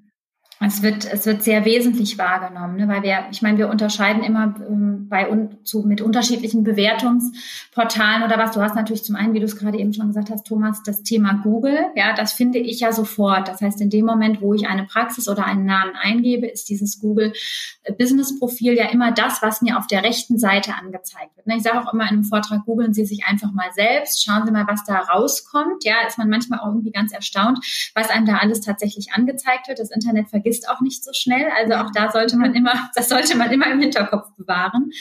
[0.59, 2.87] Es wird, es wird sehr wesentlich wahrgenommen, ne?
[2.87, 8.39] weil wir, ich meine, wir unterscheiden immer ähm, bei un, zu, mit unterschiedlichen Bewertungsportalen oder
[8.39, 8.51] was.
[8.51, 11.03] Du hast natürlich zum einen, wie du es gerade eben schon gesagt hast, Thomas, das
[11.03, 11.77] Thema Google.
[11.95, 13.47] Ja, das finde ich ja sofort.
[13.47, 16.99] Das heißt, in dem Moment, wo ich eine Praxis oder einen Namen eingebe, ist dieses
[16.99, 17.33] Google
[17.99, 21.45] Business Profil ja immer das, was mir auf der rechten Seite angezeigt wird.
[21.45, 21.57] Ne?
[21.57, 24.51] Ich sage auch immer in einem Vortrag, googeln Sie sich einfach mal selbst, schauen Sie
[24.51, 25.83] mal, was da rauskommt.
[25.83, 27.59] Ja, ist man manchmal auch irgendwie ganz erstaunt,
[27.93, 29.77] was einem da alles tatsächlich angezeigt wird.
[29.77, 31.47] Das Internet vergisst vergisst auch nicht so schnell.
[31.57, 34.91] Also auch da sollte man immer, das sollte man immer im Hinterkopf bewahren.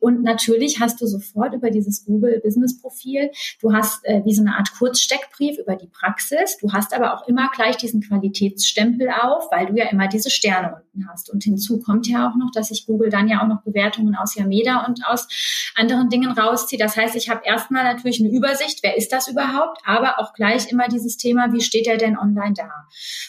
[0.00, 4.42] Und natürlich hast du sofort über dieses Google Business Profil, du hast äh, wie so
[4.42, 6.56] eine Art Kurzsteckbrief über die Praxis.
[6.58, 10.76] Du hast aber auch immer gleich diesen Qualitätsstempel auf, weil du ja immer diese Sterne
[10.76, 11.30] unten hast.
[11.30, 14.34] Und hinzu kommt ja auch noch, dass sich Google dann ja auch noch Bewertungen aus
[14.34, 15.28] Yameda und aus
[15.74, 16.80] anderen Dingen rauszieht.
[16.80, 20.70] Das heißt, ich habe erstmal natürlich eine Übersicht, wer ist das überhaupt, aber auch gleich
[20.70, 22.70] immer dieses Thema, wie steht er denn online da?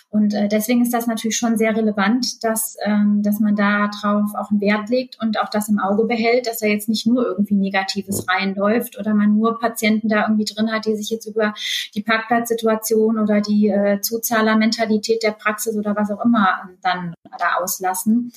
[0.10, 4.32] Und äh, deswegen ist das natürlich schon sehr relevant, dass, ähm, dass man da drauf
[4.36, 7.26] auch einen Wert legt und auch das im Auge behält, dass da jetzt nicht nur
[7.26, 11.54] irgendwie Negatives reinläuft oder man nur Patienten da irgendwie drin hat, die sich jetzt über
[11.94, 18.32] die Parkplatzsituation oder die äh, Zuzahlermentalität der Praxis oder was auch immer dann da auslassen.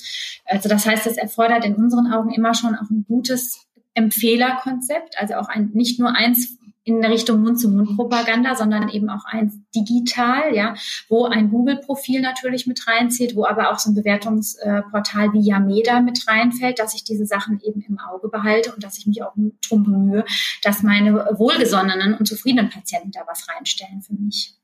[0.45, 5.35] Also das heißt, das erfordert in unseren Augen immer schon auch ein gutes Empfehlerkonzept, also
[5.35, 6.57] auch ein, nicht nur eins
[6.89, 10.73] in Richtung Mund-zu-Mund-Propaganda, sondern eben auch eins digital, ja,
[11.07, 16.27] wo ein Google-Profil natürlich mit reinzieht, wo aber auch so ein Bewertungsportal wie Yameda mit
[16.27, 19.33] reinfällt, dass ich diese Sachen eben im Auge behalte und dass ich mich auch
[19.67, 20.25] drum bemühe,
[20.63, 24.55] dass meine wohlgesonnenen und zufriedenen Patienten da was reinstellen für mich.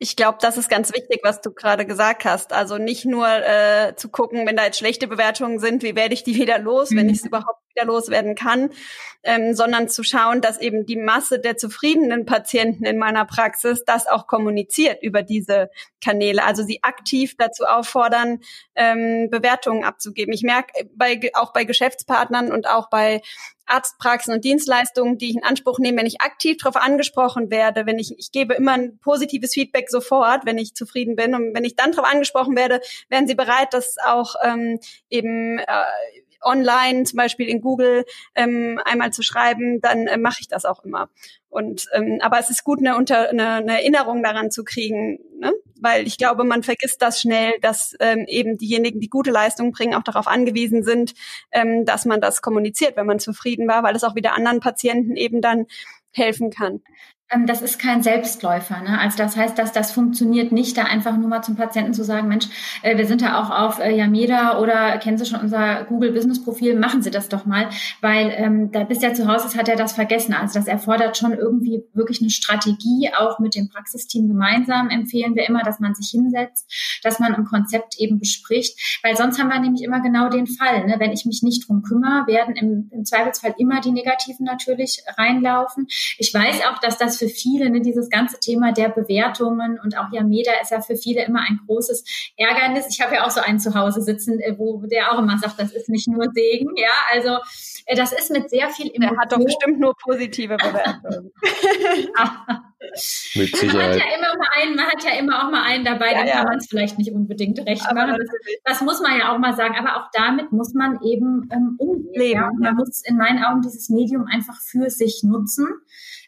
[0.00, 2.52] Ich glaube, das ist ganz wichtig, was du gerade gesagt hast.
[2.52, 6.22] Also nicht nur äh, zu gucken, wenn da jetzt schlechte Bewertungen sind, wie werde ich
[6.22, 6.98] die wieder los, mhm.
[6.98, 8.70] wenn ich es überhaupt wieder loswerden kann,
[9.22, 14.06] ähm, sondern zu schauen, dass eben die Masse der zufriedenen Patienten in meiner Praxis das
[14.06, 15.70] auch kommuniziert über diese
[16.02, 16.44] Kanäle.
[16.44, 18.40] Also sie aktiv dazu auffordern,
[18.74, 20.32] ähm, Bewertungen abzugeben.
[20.32, 23.20] Ich merke bei, auch bei Geschäftspartnern und auch bei
[23.66, 27.98] Arztpraxen und Dienstleistungen, die ich in Anspruch nehme, wenn ich aktiv darauf angesprochen werde, wenn
[27.98, 31.34] ich, ich gebe immer ein positives Feedback sofort, wenn ich zufrieden bin.
[31.34, 35.64] Und wenn ich dann darauf angesprochen werde, werden sie bereit, das auch ähm, eben äh,
[36.42, 40.84] online, zum Beispiel in Google, ähm, einmal zu schreiben, dann äh, mache ich das auch
[40.84, 41.10] immer.
[41.48, 45.52] Und ähm, aber es ist gut, eine, unter, eine, eine Erinnerung daran zu kriegen, ne?
[45.80, 49.94] weil ich glaube, man vergisst das schnell, dass ähm, eben diejenigen, die gute Leistungen bringen,
[49.94, 51.14] auch darauf angewiesen sind,
[51.52, 55.16] ähm, dass man das kommuniziert, wenn man zufrieden war, weil es auch wieder anderen Patienten
[55.16, 55.66] eben dann
[56.12, 56.82] helfen kann.
[57.30, 58.80] Ähm, das ist kein Selbstläufer.
[58.80, 58.98] Ne?
[58.98, 62.28] Also das heißt, dass das funktioniert nicht, da einfach nur mal zum Patienten zu sagen,
[62.28, 62.46] Mensch,
[62.82, 66.42] äh, wir sind da auch auf äh, Yameda oder kennen Sie schon unser Google Business
[66.42, 67.68] Profil, machen Sie das doch mal,
[68.00, 70.32] weil ähm, da bis er zu Hause ist, hat er das vergessen.
[70.32, 75.46] Also das erfordert schon irgendwie wirklich eine Strategie, auch mit dem Praxisteam gemeinsam empfehlen wir
[75.46, 79.60] immer, dass man sich hinsetzt, dass man ein Konzept eben bespricht, weil sonst haben wir
[79.60, 80.96] nämlich immer genau den Fall, ne?
[80.98, 85.86] wenn ich mich nicht drum kümmere, werden im, im Zweifelsfall immer die Negativen natürlich reinlaufen.
[86.16, 90.12] Ich weiß auch, dass das für viele, ne, dieses ganze Thema der Bewertungen und auch
[90.12, 92.86] Yameda ist ja für viele immer ein großes Ärgernis.
[92.90, 95.58] Ich habe ja auch so einen zu Hause sitzen, äh, wo der auch immer sagt,
[95.58, 97.38] das ist nicht nur Segen, ja, also
[97.86, 99.16] äh, das ist mit sehr viel Emotion.
[99.16, 101.32] Der hat doch bestimmt nur positive Bewertungen.
[103.34, 103.74] mit Sicherheit.
[103.74, 106.18] Man hat ja immer mal einen, man hat ja immer auch mal einen dabei, ja,
[106.18, 106.34] dann ja.
[106.36, 108.18] kann man es vielleicht nicht unbedingt recht aber machen.
[108.18, 108.28] Das,
[108.64, 109.74] das, muss man ja auch mal sagen.
[109.76, 112.32] Aber auch damit muss man eben ähm, umgehen.
[112.32, 112.50] Ja?
[112.58, 115.68] Man muss in meinen Augen dieses Medium einfach für sich nutzen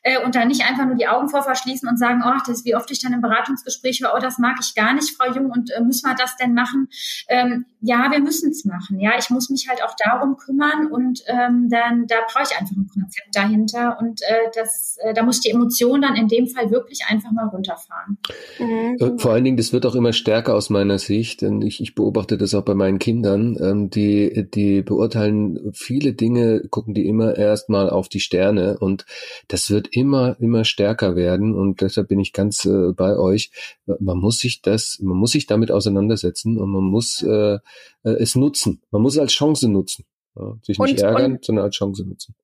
[0.02, 2.64] äh, und da nicht einfach nur die Augen vor verschließen und sagen, oh, das ist
[2.64, 5.50] wie oft ich dann im Beratungsgespräch höre, oh, das mag ich gar nicht, Frau Jung,
[5.50, 6.88] und äh, müssen wir das denn machen?
[7.28, 9.00] Ähm, ja, wir müssen es machen.
[9.00, 12.76] Ja, ich muss mich halt auch darum kümmern und ähm, dann da brauche ich einfach
[12.76, 16.46] ein Konzept dahinter und äh, das, äh, da muss ich die Emotion dann in dem
[16.46, 18.18] Fall wirklich einfach mal runterfahren.
[18.58, 18.96] Mhm.
[18.98, 21.94] Äh, vor allen Dingen, das wird auch immer stärker aus meiner Sicht, denn ich, ich
[21.94, 27.36] beobachte das auch bei meinen Kindern, ähm, die die beurteilen viele Dinge, gucken die immer
[27.36, 29.06] erstmal auf die Sterne und
[29.48, 33.50] das wird immer, immer stärker werden und deshalb bin ich ganz äh, bei euch.
[33.86, 37.58] Man muss sich das, man muss sich damit auseinandersetzen und man muss äh,
[38.04, 38.82] äh es nutzen.
[38.90, 40.06] Man muss es als Chance nutzen.
[40.36, 42.34] Ja, sich nicht und, ärgern, und, sondern als Chance nutzen.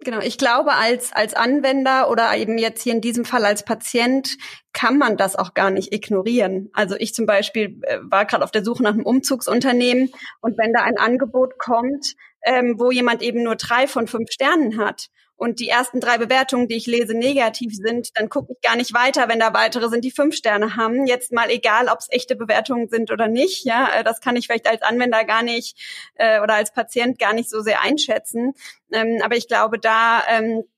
[0.00, 4.36] Genau, ich glaube, als, als Anwender oder eben jetzt hier in diesem Fall als Patient
[4.72, 6.68] kann man das auch gar nicht ignorieren.
[6.74, 10.10] Also ich zum Beispiel äh, war gerade auf der Suche nach einem Umzugsunternehmen
[10.40, 14.78] und wenn da ein Angebot kommt, ähm, wo jemand eben nur drei von fünf Sternen
[14.78, 18.76] hat und die ersten drei Bewertungen, die ich lese, negativ sind, dann gucke ich gar
[18.76, 21.06] nicht weiter, wenn da weitere sind, die fünf Sterne haben.
[21.06, 23.64] Jetzt mal egal, ob es echte Bewertungen sind oder nicht.
[23.64, 25.78] Ja, äh, das kann ich vielleicht als Anwender gar nicht
[26.14, 28.54] äh, oder als Patient gar nicht so sehr einschätzen.
[28.92, 30.75] Ähm, aber ich glaube, da ähm, äh,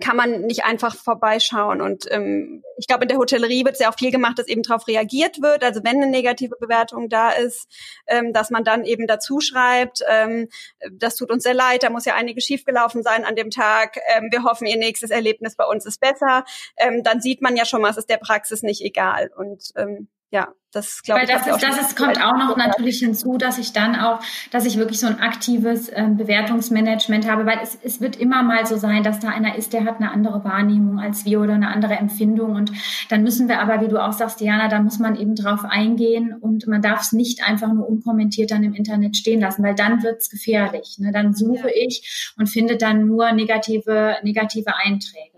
[0.00, 1.80] kann man nicht einfach vorbeischauen.
[1.80, 4.86] Und ähm, ich glaube, in der Hotellerie wird ja auch viel gemacht, dass eben darauf
[4.88, 5.62] reagiert wird.
[5.62, 7.66] Also wenn eine negative Bewertung da ist,
[8.06, 10.48] ähm, dass man dann eben dazu schreibt, ähm,
[10.92, 13.98] das tut uns sehr leid, da muss ja einiges schiefgelaufen sein an dem Tag.
[14.14, 16.44] Ähm, wir hoffen, Ihr nächstes Erlebnis bei uns ist besser.
[16.76, 19.30] Ähm, dann sieht man ja schon mal, es ist der Praxis nicht egal.
[19.36, 21.30] Und ähm, ja, das glaube ich.
[21.30, 24.76] Das, ist, das ist, kommt auch noch natürlich hinzu, dass ich dann auch, dass ich
[24.76, 29.04] wirklich so ein aktives äh, Bewertungsmanagement habe, weil es, es wird immer mal so sein,
[29.04, 32.56] dass da einer ist, der hat eine andere Wahrnehmung als wir oder eine andere Empfindung.
[32.56, 32.72] Und
[33.08, 36.34] dann müssen wir aber, wie du auch sagst, Diana, da muss man eben drauf eingehen
[36.34, 40.02] und man darf es nicht einfach nur unkommentiert dann im Internet stehen lassen, weil dann
[40.02, 40.96] wird es gefährlich.
[40.98, 41.12] Ne?
[41.12, 41.86] Dann suche ja.
[41.86, 45.35] ich und finde dann nur negative, negative Einträge.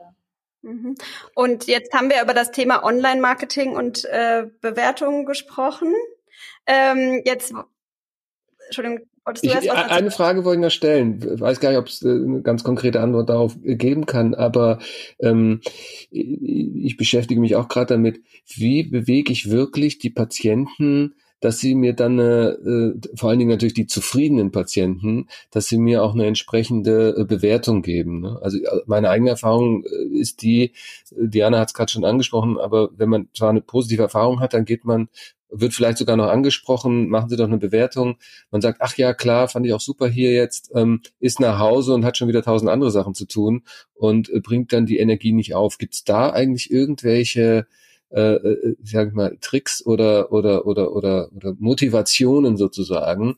[0.62, 0.96] Mhm.
[1.34, 5.94] Und jetzt haben wir über das Thema Online-Marketing und äh, Bewertungen gesprochen.
[6.66, 7.52] Ähm, jetzt,
[8.66, 11.20] Entschuldigung, wolltest du ich, erst was Eine Frage wollte ich noch stellen.
[11.34, 14.78] Ich weiß gar nicht, ob es äh, eine ganz konkrete Antwort darauf geben kann, aber
[15.20, 15.60] ähm,
[16.10, 21.92] ich beschäftige mich auch gerade damit, wie bewege ich wirklich die Patienten dass sie mir
[21.92, 27.16] dann äh, vor allen Dingen natürlich die zufriedenen Patienten, dass sie mir auch eine entsprechende
[27.16, 28.20] äh, Bewertung geben.
[28.20, 28.38] Ne?
[28.42, 30.72] Also äh, meine eigene Erfahrung äh, ist die,
[31.10, 34.64] Diana hat es gerade schon angesprochen, aber wenn man zwar eine positive Erfahrung hat, dann
[34.64, 35.08] geht man
[35.50, 38.16] wird vielleicht sogar noch angesprochen, machen Sie doch eine Bewertung.
[38.50, 41.94] Man sagt, ach ja, klar, fand ich auch super hier jetzt, ähm, ist nach Hause
[41.94, 43.62] und hat schon wieder tausend andere Sachen zu tun
[43.94, 45.78] und äh, bringt dann die Energie nicht auf.
[45.78, 47.66] Gibt es da eigentlich irgendwelche
[48.10, 53.36] äh, äh, sag ich mal, Tricks oder, oder, oder, oder, oder Motivationen sozusagen,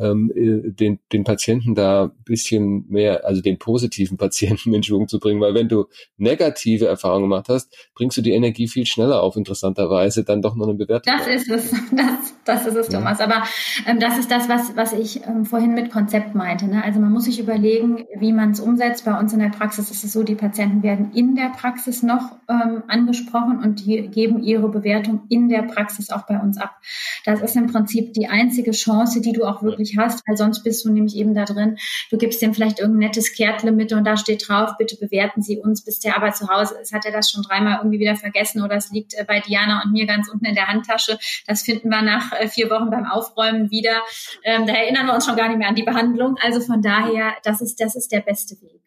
[0.00, 5.18] ähm, äh, den, den Patienten da bisschen mehr, also den positiven Patienten in Schwung zu
[5.18, 9.36] bringen, weil wenn du negative Erfahrungen gemacht hast, bringst du die Energie viel schneller auf,
[9.36, 11.12] interessanterweise, dann doch noch eine Bewertung.
[11.16, 12.98] Das ist es, das, das ist es, ja.
[12.98, 13.20] Thomas.
[13.20, 13.44] Aber
[13.86, 16.66] ähm, das ist das, was, was ich ähm, vorhin mit Konzept meinte.
[16.66, 16.82] Ne?
[16.82, 19.04] Also man muss sich überlegen, wie man es umsetzt.
[19.04, 22.36] Bei uns in der Praxis ist es so, die Patienten werden in der Praxis noch
[22.48, 26.76] ähm, angesprochen und die geben ihre Bewertung in der Praxis auch bei uns ab.
[27.24, 30.62] Das ist im Prinzip die einzige Chance, die du auch wirklich wirklich hast, weil sonst
[30.62, 31.78] bist du nämlich eben da drin.
[32.10, 35.58] Du gibst dem vielleicht irgendein nettes Kärtle mit und da steht drauf, bitte bewerten Sie
[35.58, 36.92] uns, bis der aber zu Hause ist.
[36.92, 39.92] Hat er das schon dreimal irgendwie wieder vergessen oder es liegt äh, bei Diana und
[39.92, 41.18] mir ganz unten in der Handtasche.
[41.46, 44.02] Das finden wir nach äh, vier Wochen beim Aufräumen wieder.
[44.42, 46.36] Ähm, da erinnern wir uns schon gar nicht mehr an die Behandlung.
[46.42, 48.80] Also von daher, das ist, das ist der beste Weg.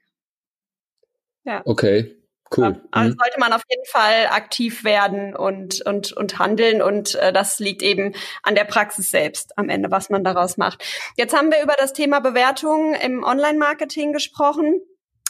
[1.43, 1.61] Ja.
[1.63, 2.16] Okay.
[2.55, 2.81] Cool.
[2.91, 3.17] Also mhm.
[3.19, 7.81] sollte man auf jeden Fall aktiv werden und, und, und handeln und äh, das liegt
[7.81, 10.83] eben an der Praxis selbst am Ende, was man daraus macht.
[11.15, 14.81] Jetzt haben wir über das Thema Bewertung im Online-Marketing gesprochen.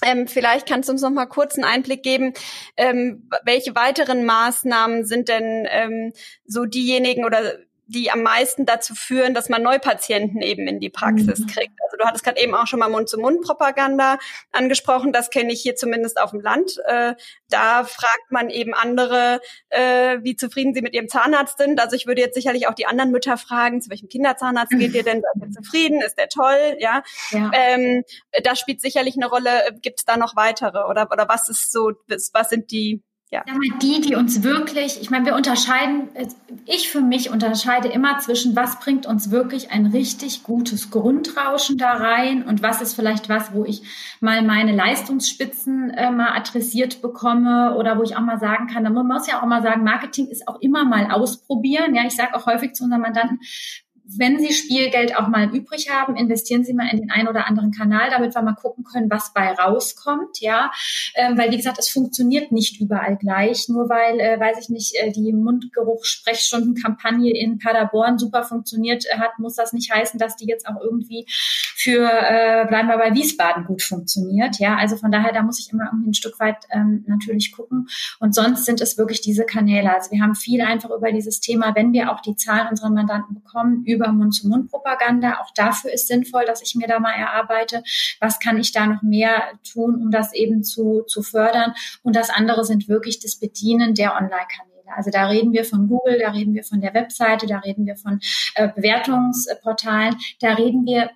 [0.04, 2.34] Ähm, vielleicht kannst du uns noch mal kurz einen Einblick geben,
[2.76, 6.14] ähm, welche weiteren Maßnahmen sind denn ähm,
[6.46, 11.40] so diejenigen oder die am meisten dazu führen, dass man Neupatienten eben in die Praxis
[11.40, 11.48] mhm.
[11.48, 11.74] kriegt.
[11.84, 14.20] Also du hattest gerade eben auch schon mal Mund-zu-Mund-Propaganda
[14.52, 15.14] angesprochen.
[15.14, 16.74] Das kenne ich hier zumindest auf dem Land.
[16.86, 17.16] Äh,
[17.50, 21.80] da fragt man eben andere, äh, wie zufrieden sie mit ihrem Zahnarzt sind.
[21.80, 25.04] Also ich würde jetzt sicherlich auch die anderen Mütter fragen, zu welchem Kinderzahnarzt geht ihr
[25.04, 25.22] denn?
[25.22, 26.02] Seid ihr zufrieden?
[26.02, 26.76] Ist der toll?
[26.80, 27.04] Ja.
[27.32, 27.52] ja.
[27.54, 28.04] Ähm,
[28.44, 29.78] das spielt sicherlich eine Rolle.
[29.82, 30.90] Gibt es da noch weitere?
[30.90, 31.94] Oder, oder was ist so,
[32.34, 33.44] was sind die ja.
[33.82, 36.08] Die, die uns wirklich, ich meine, wir unterscheiden,
[36.66, 41.92] ich für mich unterscheide immer zwischen, was bringt uns wirklich ein richtig gutes Grundrauschen da
[41.92, 43.84] rein und was ist vielleicht was, wo ich
[44.22, 48.90] mal meine Leistungsspitzen äh, mal adressiert bekomme oder wo ich auch mal sagen kann, da
[48.90, 51.96] muss man ja auch immer sagen, Marketing ist auch immer mal ausprobieren.
[51.96, 53.40] Ja, ich sage auch häufig zu unseren Mandanten,
[54.10, 57.72] wenn Sie Spielgeld auch mal übrig haben, investieren Sie mal in den einen oder anderen
[57.72, 60.72] Kanal, damit wir mal gucken können, was bei rauskommt, ja,
[61.16, 64.96] ähm, weil wie gesagt, es funktioniert nicht überall gleich, nur weil, äh, weiß ich nicht,
[64.96, 70.46] äh, die Mundgeruch-Sprechstundenkampagne in Paderborn super funktioniert äh, hat, muss das nicht heißen, dass die
[70.46, 75.34] jetzt auch irgendwie für, äh, bleiben wir bei Wiesbaden gut funktioniert, ja, also von daher,
[75.34, 77.90] da muss ich immer irgendwie ein Stück weit ähm, natürlich gucken.
[78.20, 81.76] Und sonst sind es wirklich diese Kanäle, also wir haben viel einfach über dieses Thema,
[81.76, 85.40] wenn wir auch die Zahlen unserer Mandanten bekommen, über Mund-zu-Mund-Propaganda.
[85.42, 87.84] Auch dafür ist sinnvoll, dass ich mir da mal erarbeite,
[88.20, 91.74] was kann ich da noch mehr tun, um das eben zu, zu fördern.
[92.04, 94.78] Und das andere sind wirklich das Bedienen der Online-Kanäle.
[94.96, 97.98] Also da reden wir von Google, da reden wir von der Webseite, da reden wir
[97.98, 98.20] von
[98.56, 101.10] äh, Bewertungsportalen, da reden wir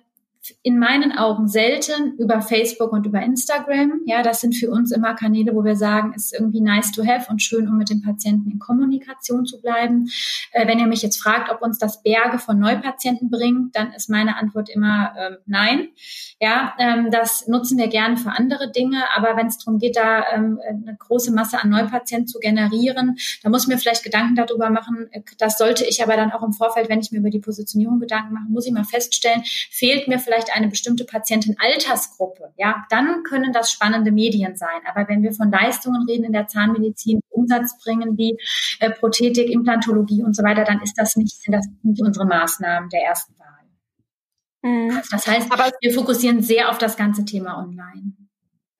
[0.62, 4.00] in meinen Augen selten über Facebook und über Instagram.
[4.06, 7.30] Ja, das sind für uns immer Kanäle, wo wir sagen, ist irgendwie nice to have
[7.30, 10.08] und schön, um mit dem Patienten in Kommunikation zu bleiben.
[10.50, 14.10] Äh, wenn ihr mich jetzt fragt, ob uns das Berge von Neupatienten bringt, dann ist
[14.10, 15.88] meine Antwort immer ähm, nein.
[16.40, 20.24] Ja, ähm, das nutzen wir gerne für andere Dinge, aber wenn es darum geht, da
[20.32, 24.70] ähm, eine große Masse an Neupatienten zu generieren, da muss ich mir vielleicht Gedanken darüber
[24.70, 25.08] machen.
[25.38, 28.34] Das sollte ich aber dann auch im Vorfeld, wenn ich mir über die Positionierung Gedanken
[28.34, 33.52] mache, muss ich mal feststellen, fehlt mir vielleicht vielleicht eine bestimmte Patientenaltersgruppe, ja, dann können
[33.52, 34.80] das spannende Medien sein.
[34.88, 38.38] Aber wenn wir von Leistungen reden in der Zahnmedizin, Umsatz bringen wie
[38.80, 42.88] äh, Prothetik, Implantologie und so weiter, dann ist das nicht, sind das nicht unsere Maßnahmen
[42.88, 43.48] der ersten Wahl.
[44.62, 44.96] Mhm.
[44.96, 48.14] Also das heißt, Aber wir fokussieren sehr auf das ganze Thema online.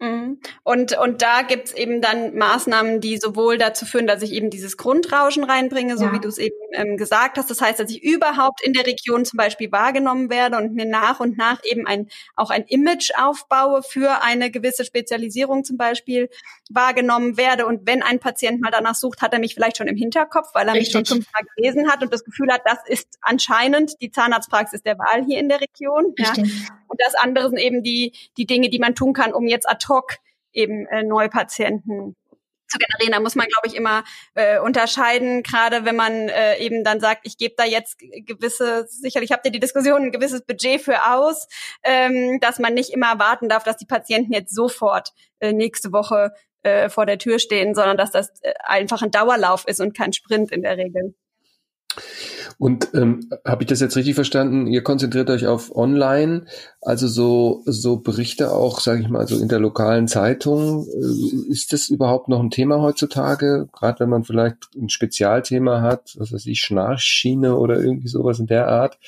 [0.02, 0.40] Mhm.
[0.64, 4.76] Und, und da gibt's eben dann Maßnahmen, die sowohl dazu führen, dass ich eben dieses
[4.76, 6.12] Grundrauschen reinbringe, so ja.
[6.12, 7.48] wie du es eben ähm, gesagt hast.
[7.48, 11.20] Das heißt, dass ich überhaupt in der Region zum Beispiel wahrgenommen werde und mir nach
[11.20, 16.28] und nach eben ein, auch ein Image aufbaue für eine gewisse Spezialisierung zum Beispiel
[16.68, 17.66] wahrgenommen werde.
[17.66, 20.66] Und wenn ein Patient mal danach sucht, hat er mich vielleicht schon im Hinterkopf, weil
[20.66, 20.96] er Richtig.
[20.96, 24.98] mich schon fünfmal gelesen hat und das Gefühl hat, das ist anscheinend die Zahnarztpraxis der
[24.98, 26.12] Wahl hier in der Region.
[26.18, 26.32] Ja.
[26.92, 29.86] Und das andere sind eben die, die Dinge, die man tun kann, um jetzt ad
[29.88, 30.18] hoc
[30.52, 32.16] eben äh, Neupatienten
[32.68, 33.12] zu generieren.
[33.12, 37.22] Da muss man, glaube ich, immer äh, unterscheiden, gerade wenn man äh, eben dann sagt,
[37.24, 41.48] ich gebe da jetzt gewisse, sicherlich habt ihr die Diskussion, ein gewisses Budget für aus,
[41.82, 46.32] ähm, dass man nicht immer erwarten darf, dass die Patienten jetzt sofort äh, nächste Woche
[46.62, 50.12] äh, vor der Tür stehen, sondern dass das äh, einfach ein Dauerlauf ist und kein
[50.12, 51.14] Sprint in der Regel.
[52.58, 54.66] Und ähm, habe ich das jetzt richtig verstanden?
[54.66, 56.46] Ihr konzentriert euch auf Online,
[56.80, 60.86] also so so Berichte auch, sage ich mal, so in der lokalen Zeitung.
[60.86, 63.68] Äh, ist das überhaupt noch ein Thema heutzutage?
[63.72, 68.46] Gerade wenn man vielleicht ein Spezialthema hat, was weiß ich, Schnarchschiene oder irgendwie sowas in
[68.46, 68.98] der Art.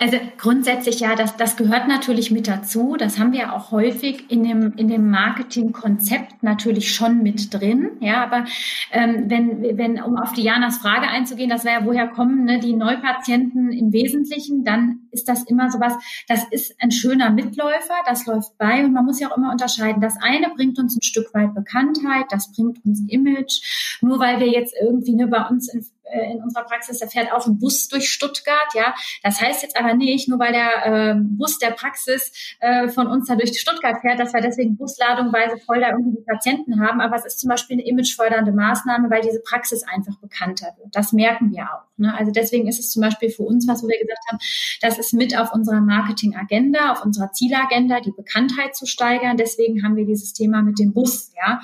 [0.00, 2.94] Also grundsätzlich ja, das, das gehört natürlich mit dazu.
[2.96, 7.90] Das haben wir auch häufig in dem, in dem Marketingkonzept natürlich schon mit drin.
[7.98, 8.44] Ja, aber
[8.92, 12.74] ähm, wenn, wenn, um auf Dianas Frage einzugehen, das wäre ja, woher kommen ne, die
[12.74, 15.94] Neupatienten im Wesentlichen, dann ist das immer sowas,
[16.28, 20.00] das ist ein schöner Mitläufer, das läuft bei und man muss ja auch immer unterscheiden.
[20.00, 23.98] Das eine bringt uns ein Stück weit Bekanntheit, das bringt uns Image.
[24.00, 27.32] Nur weil wir jetzt irgendwie ne, bei uns in, äh, in unserer Praxis, da fährt
[27.32, 28.94] auch ein Bus durch Stuttgart, ja.
[29.22, 33.26] Das heißt jetzt aber nicht, nur weil der äh, Bus der Praxis äh, von uns
[33.28, 37.00] da durch Stuttgart fährt, dass wir deswegen busladungweise voll da irgendwie die Patienten haben.
[37.00, 40.94] Aber es ist zum Beispiel eine imagefördernde Maßnahme, weil diese Praxis einfach bekannter wird.
[40.94, 41.88] Das merken wir auch.
[41.96, 42.14] Ne?
[42.16, 44.38] Also deswegen ist es zum Beispiel für uns was, wo wir gesagt haben,
[44.80, 49.36] das ist mit auf unserer Marketingagenda, auf unserer Zielagenda, die Bekanntheit zu steigern.
[49.36, 51.60] Deswegen haben wir dieses Thema mit dem Bus, ja.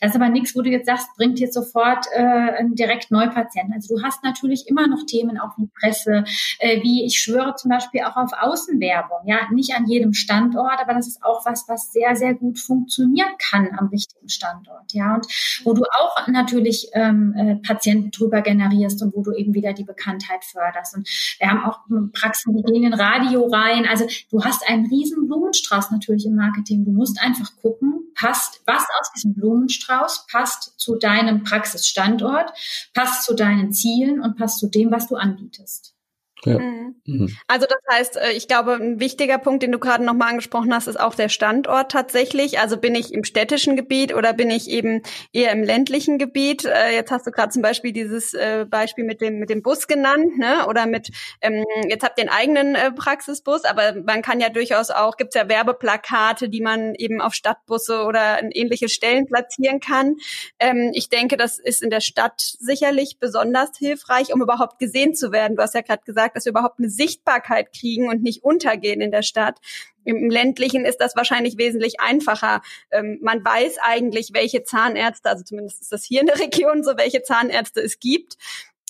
[0.00, 3.74] Das ist aber nichts, wo du jetzt sagst, bringt jetzt sofort äh, direkt Neupatienten.
[3.74, 6.24] Also du hast natürlich immer noch Themen auch wie Presse,
[6.58, 9.26] äh, wie ich schwöre zum Beispiel auch auf Außenwerbung.
[9.26, 13.30] Ja, nicht an jedem Standort, aber das ist auch was, was sehr, sehr gut funktionieren
[13.38, 14.92] kann am richtigen Standort.
[14.92, 15.26] Ja, und
[15.64, 19.84] wo du auch natürlich ähm, äh, Patienten drüber generierst und wo du eben wieder die
[19.84, 20.96] Bekanntheit förderst.
[20.96, 21.08] Und
[21.38, 21.80] wir haben auch
[22.12, 23.86] Praxen, die in den Radio rein.
[23.86, 26.84] Also du hast einen riesen Blumenstrauß natürlich im Marketing.
[26.84, 32.50] Du musst einfach gucken, passt, was aus diesem Blumenstrauß passt zu deinem Praxisstandort,
[32.94, 35.97] passt zu deinen Zielen und passt zu dem, was du anbietest.
[36.44, 36.58] Ja.
[36.58, 36.96] Mhm.
[37.04, 37.36] mhm.
[37.46, 40.86] Also das heißt, äh, ich glaube, ein wichtiger Punkt, den du gerade nochmal angesprochen hast,
[40.86, 42.60] ist auch der Standort tatsächlich.
[42.60, 46.64] Also bin ich im städtischen Gebiet oder bin ich eben eher im ländlichen Gebiet?
[46.64, 49.86] Äh, jetzt hast du gerade zum Beispiel dieses äh, Beispiel mit dem mit dem Bus
[49.86, 50.66] genannt, ne?
[50.68, 51.10] Oder mit
[51.40, 55.48] ähm, jetzt habt ihr einen eigenen Praxisbus, aber man kann ja durchaus auch, gibt's ja
[55.48, 60.16] Werbeplakate, die man eben auf Stadtbusse oder in ähnliche Stellen platzieren kann.
[60.58, 65.32] Ähm, ich denke, das ist in der Stadt sicherlich besonders hilfreich, um überhaupt gesehen zu
[65.32, 65.56] werden.
[65.56, 69.10] Du hast ja gerade gesagt, dass wir überhaupt eine Sichtbarkeit kriegen und nicht untergehen in
[69.10, 69.58] der Stadt.
[70.04, 72.62] Im ländlichen ist das wahrscheinlich wesentlich einfacher.
[72.90, 76.96] Ähm, man weiß eigentlich, welche Zahnärzte, also zumindest ist das hier in der Region so,
[76.96, 78.36] welche Zahnärzte es gibt.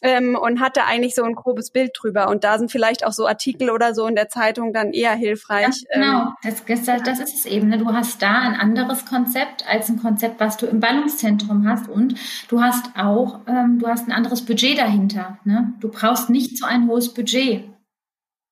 [0.03, 2.29] Ähm, und hatte eigentlich so ein grobes Bild drüber.
[2.29, 5.85] Und da sind vielleicht auch so Artikel oder so in der Zeitung dann eher hilfreich.
[5.91, 7.69] Ja, genau, ähm, das, das, das, ist es eben.
[7.69, 7.79] Ne?
[7.79, 11.89] Du hast da ein anderes Konzept als ein Konzept, was du im Ballungszentrum hast.
[11.89, 12.15] Und
[12.49, 15.39] du hast auch, ähm, du hast ein anderes Budget dahinter.
[15.45, 15.73] Ne?
[15.81, 17.65] Du brauchst nicht so ein hohes Budget.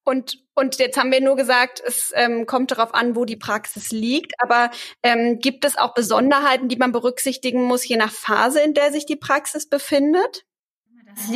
[0.09, 3.91] Und, und jetzt haben wir nur gesagt, es ähm, kommt darauf an, wo die Praxis
[3.91, 4.35] liegt.
[4.41, 4.71] Aber
[5.03, 9.05] ähm, gibt es auch Besonderheiten, die man berücksichtigen muss, je nach Phase, in der sich
[9.05, 10.47] die Praxis befindet?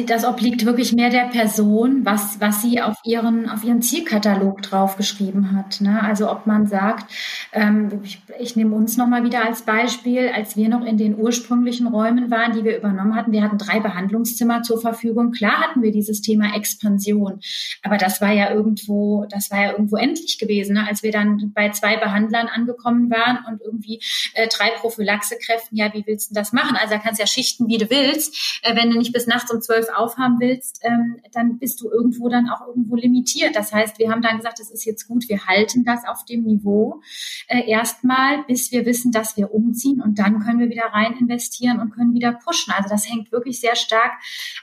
[0.06, 5.56] Das obliegt wirklich mehr der Person, was, was sie auf ihren, auf ihren Zielkatalog draufgeschrieben
[5.56, 5.80] hat.
[5.80, 6.02] Ne?
[6.02, 7.10] Also ob man sagt,
[7.52, 11.86] ähm, ich, ich nehme uns nochmal wieder als Beispiel, als wir noch in den ursprünglichen
[11.86, 15.32] Räumen waren, die wir übernommen hatten, wir hatten drei Behandlungszimmer zur Verfügung.
[15.32, 17.40] Klar hatten wir dieses Thema Expansion,
[17.82, 20.86] aber das war ja irgendwo, das war ja irgendwo endlich gewesen, ne?
[20.86, 24.02] als wir dann bei zwei Behandlern angekommen waren und irgendwie
[24.34, 26.76] äh, drei Prophylaxekräften, ja, wie willst du das machen?
[26.76, 29.50] Also da kannst du ja schichten, wie du willst, äh, wenn du nicht bis nachts
[29.50, 33.54] um zwölf aufhaben willst, ähm, dann bist du irgendwo dann auch irgendwo limitiert.
[33.54, 36.42] Das heißt, wir haben dann gesagt, es ist jetzt gut, wir halten das auf dem
[36.42, 37.00] Niveau
[37.46, 41.78] äh, erstmal, bis wir wissen, dass wir umziehen und dann können wir wieder rein investieren
[41.78, 42.72] und können wieder pushen.
[42.76, 44.12] Also das hängt wirklich sehr stark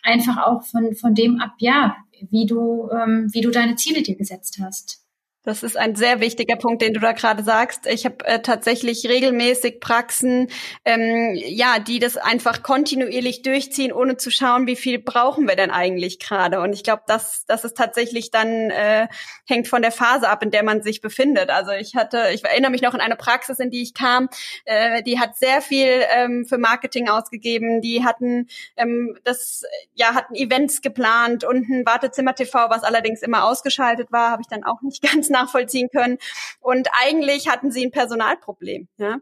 [0.03, 1.95] einfach auch von, von dem ab, ja,
[2.30, 5.07] wie du, ähm, wie du deine Ziele dir gesetzt hast.
[5.48, 7.88] Das ist ein sehr wichtiger Punkt, den du da gerade sagst.
[7.88, 10.50] Ich habe äh, tatsächlich regelmäßig Praxen,
[10.84, 15.72] ähm, ja, die das einfach kontinuierlich durchziehen, ohne zu schauen, wie viel brauchen wir denn
[15.72, 16.60] eigentlich gerade.
[16.60, 19.08] Und ich glaube, das, das ist tatsächlich dann äh,
[19.45, 21.50] hängt von der Phase ab, in der man sich befindet.
[21.50, 24.28] Also ich hatte, ich erinnere mich noch an eine Praxis, in die ich kam,
[24.66, 27.80] äh, die hat sehr viel ähm, für Marketing ausgegeben.
[27.80, 33.45] Die hatten ähm, das, ja, hatten Events geplant und ein Wartezimmer TV, was allerdings immer
[33.45, 36.17] ausgeschaltet war, habe ich dann auch nicht ganz nachvollziehen können.
[36.59, 38.88] Und eigentlich hatten sie ein Personalproblem.
[38.97, 39.17] Ja?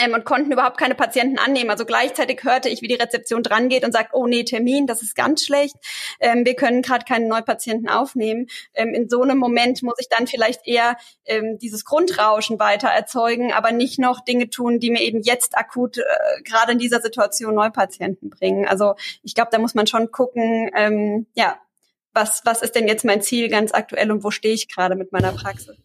[0.00, 1.68] Ähm, und konnten überhaupt keine Patienten annehmen.
[1.68, 5.02] Also gleichzeitig hörte ich, wie die Rezeption dran geht und sagt, oh nee, Termin, das
[5.02, 5.76] ist ganz schlecht.
[6.18, 8.46] Ähm, wir können gerade keine Neupatienten aufnehmen.
[8.72, 10.96] Ähm, in so einem Moment muss ich dann vielleicht eher
[11.26, 15.98] ähm, dieses Grundrauschen weiter erzeugen, aber nicht noch Dinge tun, die mir eben jetzt akut
[15.98, 16.02] äh,
[16.42, 18.66] gerade in dieser Situation Neupatienten bringen.
[18.66, 21.58] Also ich glaube, da muss man schon gucken, ähm, ja,
[22.14, 25.12] was, was ist denn jetzt mein Ziel ganz aktuell und wo stehe ich gerade mit
[25.12, 25.76] meiner Praxis?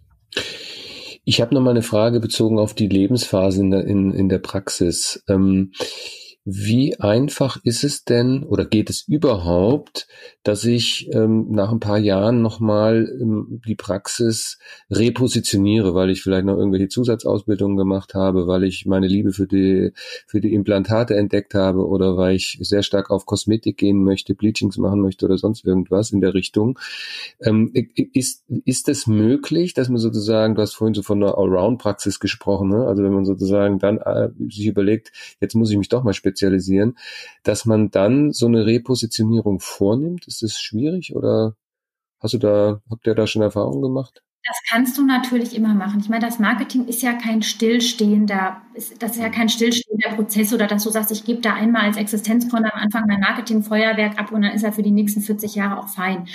[1.23, 4.39] Ich habe noch mal eine Frage bezogen auf die Lebensphase in der, in, in der
[4.39, 5.23] Praxis.
[5.27, 5.73] Ähm,
[6.49, 10.07] wie einfach ist es denn oder geht es überhaupt,
[10.43, 14.57] dass ich ähm, nach ein paar Jahren nochmal ähm, die Praxis
[14.89, 19.91] repositioniere, weil ich vielleicht noch irgendwelche Zusatzausbildungen gemacht habe, weil ich meine Liebe für die,
[20.25, 24.77] für die Implantate entdeckt habe oder weil ich sehr stark auf Kosmetik gehen möchte, Bleachings
[24.77, 26.79] machen möchte oder sonst irgendwas in der Richtung.
[27.41, 27.73] Ähm,
[28.13, 32.69] ist, ist es möglich, dass man sozusagen, du hast vorhin so von einer Allround-Praxis gesprochen,
[32.69, 32.87] ne?
[32.87, 36.36] also wenn man sozusagen dann äh, sich überlegt, jetzt muss ich mich doch mal spezialisieren,
[36.37, 36.97] spezialisieren,
[37.43, 40.27] dass man dann so eine Repositionierung vornimmt?
[40.27, 41.55] Ist das schwierig oder
[42.19, 44.23] hast du da, habt ihr da schon Erfahrungen gemacht?
[44.47, 45.99] Das kannst du natürlich immer machen.
[45.99, 48.61] Ich meine, das Marketing ist ja kein stillstehender,
[48.99, 51.97] das ist ja kein stillstehender Prozess oder dass du sagst, ich gebe da einmal als
[51.97, 55.79] Existenzgründer am Anfang mein Marketingfeuerwerk ab und dann ist er für die nächsten 40 Jahre
[55.79, 56.27] auch fein.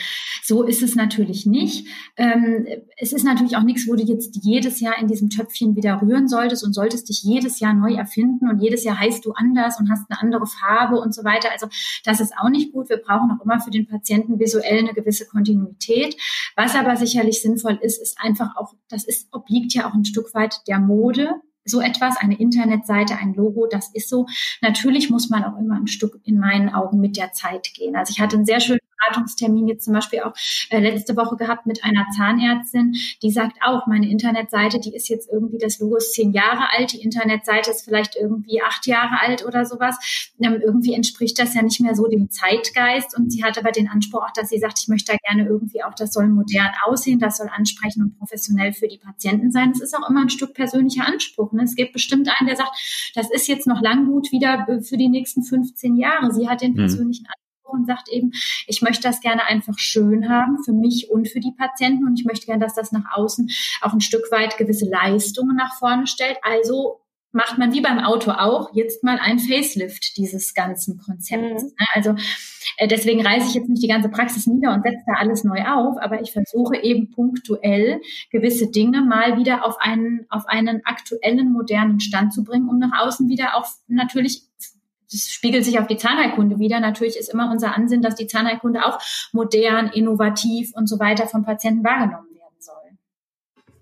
[0.43, 1.87] So ist es natürlich nicht.
[2.19, 2.67] Ähm,
[2.99, 6.29] es ist natürlich auch nichts, wo du jetzt jedes Jahr in diesem Töpfchen wieder rühren
[6.29, 9.91] solltest und solltest dich jedes Jahr neu erfinden und jedes Jahr heißt du anders und
[9.91, 11.51] hast eine andere Farbe und so weiter.
[11.51, 11.69] Also
[12.05, 12.91] das ist auch nicht gut.
[12.91, 16.17] Wir brauchen auch immer für den Patienten visuell eine gewisse Kontinuität.
[16.57, 20.35] Was aber sicherlich sinnvoll ist, ist einfach auch, das ist, obliegt ja auch ein Stück
[20.35, 21.31] weit der Mode.
[21.65, 24.27] So etwas, eine Internetseite, ein Logo, das ist so.
[24.61, 27.95] Natürlich muss man auch immer ein Stück in meinen Augen mit der Zeit gehen.
[27.95, 30.35] Also ich hatte einen sehr schönen Beratungstermin jetzt zum Beispiel auch
[30.71, 35.31] äh, letzte Woche gehabt mit einer Zahnärztin, die sagt auch, meine Internetseite, die ist jetzt
[35.31, 39.45] irgendwie, das Logo ist zehn Jahre alt, die Internetseite ist vielleicht irgendwie acht Jahre alt
[39.45, 40.33] oder sowas.
[40.41, 43.89] Ähm, irgendwie entspricht das ja nicht mehr so dem Zeitgeist und sie hat aber den
[43.89, 47.19] Anspruch auch, dass sie sagt, ich möchte da gerne irgendwie auch, das soll modern aussehen,
[47.19, 49.71] das soll ansprechen und professionell für die Patienten sein.
[49.71, 51.53] Es ist auch immer ein Stück persönlicher Anspruch.
[51.53, 51.63] Ne?
[51.65, 54.97] Es gibt bestimmt einen, der sagt, das ist jetzt noch lang gut wieder äh, für
[54.97, 56.33] die nächsten 15 Jahre.
[56.33, 56.77] Sie hat den mhm.
[56.77, 57.42] persönlichen Anspruch
[57.73, 58.33] und sagt eben,
[58.67, 62.25] ich möchte das gerne einfach schön haben für mich und für die Patienten und ich
[62.25, 63.51] möchte gerne, dass das nach außen
[63.81, 66.39] auch ein Stück weit gewisse Leistungen nach vorne stellt.
[66.43, 67.03] Also
[67.33, 71.63] macht man wie beim Auto auch jetzt mal ein Facelift dieses ganzen Konzepts.
[71.63, 71.69] Mhm.
[71.69, 71.87] Ne?
[71.95, 72.15] Also
[72.77, 75.65] äh, deswegen reise ich jetzt nicht die ganze Praxis nieder und setze da alles neu
[75.65, 78.01] auf, aber ich versuche eben punktuell
[78.31, 83.03] gewisse Dinge mal wieder auf einen, auf einen aktuellen, modernen Stand zu bringen, um nach
[83.05, 84.43] außen wieder auch natürlich
[85.13, 86.81] das spiegelt sich auf die Zahnheilkunde wieder.
[86.81, 88.99] Natürlich ist immer unser Ansinn, dass die Zahnheilkunde auch
[89.33, 92.33] modern, innovativ und so weiter vom Patienten wahrgenommen wird.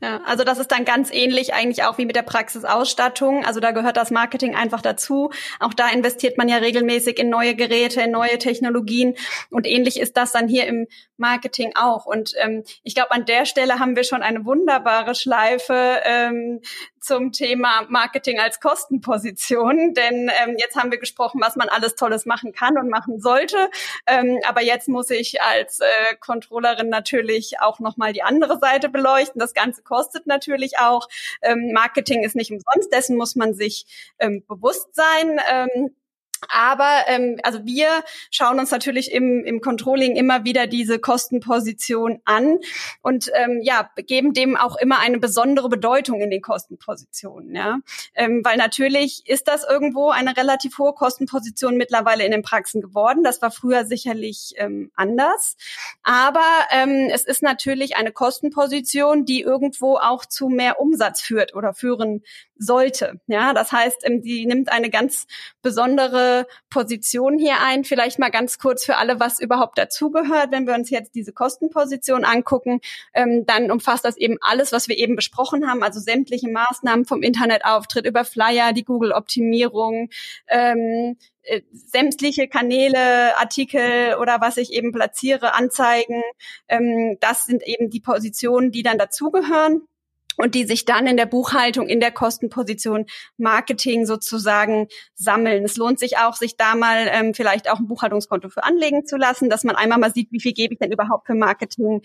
[0.03, 3.45] Ja, also das ist dann ganz ähnlich eigentlich auch wie mit der Praxisausstattung.
[3.45, 5.31] Also da gehört das Marketing einfach dazu.
[5.59, 9.15] Auch da investiert man ja regelmäßig in neue Geräte, in neue Technologien.
[9.51, 10.87] Und ähnlich ist das dann hier im
[11.21, 12.07] Marketing auch.
[12.07, 16.61] Und ähm, ich glaube, an der Stelle haben wir schon eine wunderbare Schleife ähm,
[17.01, 19.95] zum Thema Marketing als Kostenposition.
[19.95, 23.71] Denn ähm, jetzt haben wir gesprochen, was man alles Tolles machen kann und machen sollte.
[24.07, 29.39] Ähm, aber jetzt muss ich als äh, Controllerin natürlich auch nochmal die andere Seite beleuchten.
[29.39, 31.09] Das Ganze kostet natürlich auch.
[31.43, 33.87] Ähm, Marketing ist nicht umsonst, dessen muss man sich
[34.19, 35.41] ähm, bewusst sein.
[35.51, 35.95] Ähm,
[36.49, 37.89] aber ähm, also wir
[38.31, 42.59] schauen uns natürlich im, im Controlling immer wieder diese Kostenposition an
[43.03, 47.79] und ähm, ja geben dem auch immer eine besondere Bedeutung in den Kostenpositionen, ja,
[48.15, 53.23] ähm, weil natürlich ist das irgendwo eine relativ hohe Kostenposition mittlerweile in den Praxen geworden.
[53.23, 55.57] Das war früher sicherlich ähm, anders,
[56.03, 61.75] aber ähm, es ist natürlich eine Kostenposition, die irgendwo auch zu mehr Umsatz führt oder
[61.75, 62.23] führen
[62.61, 63.21] sollte.
[63.27, 65.27] Ja, das heißt, ähm, die nimmt eine ganz
[65.63, 67.85] besondere Position hier ein.
[67.85, 70.53] Vielleicht mal ganz kurz für alle, was überhaupt dazugehört.
[70.53, 72.81] Wenn wir uns jetzt diese Kostenposition angucken,
[73.15, 77.23] ähm, dann umfasst das eben alles, was wir eben besprochen haben, also sämtliche Maßnahmen vom
[77.23, 80.11] Internetauftritt über Flyer, die Google-Optimierung,
[80.49, 86.23] ähm, äh, sämtliche Kanäle, Artikel oder was ich eben platziere, Anzeigen.
[86.69, 89.89] Ähm, das sind eben die Positionen, die dann dazugehören
[90.41, 95.65] und die sich dann in der Buchhaltung, in der Kostenposition Marketing sozusagen sammeln.
[95.65, 99.17] Es lohnt sich auch, sich da mal ähm, vielleicht auch ein Buchhaltungskonto für anlegen zu
[99.17, 102.03] lassen, dass man einmal mal sieht, wie viel gebe ich denn überhaupt für Marketing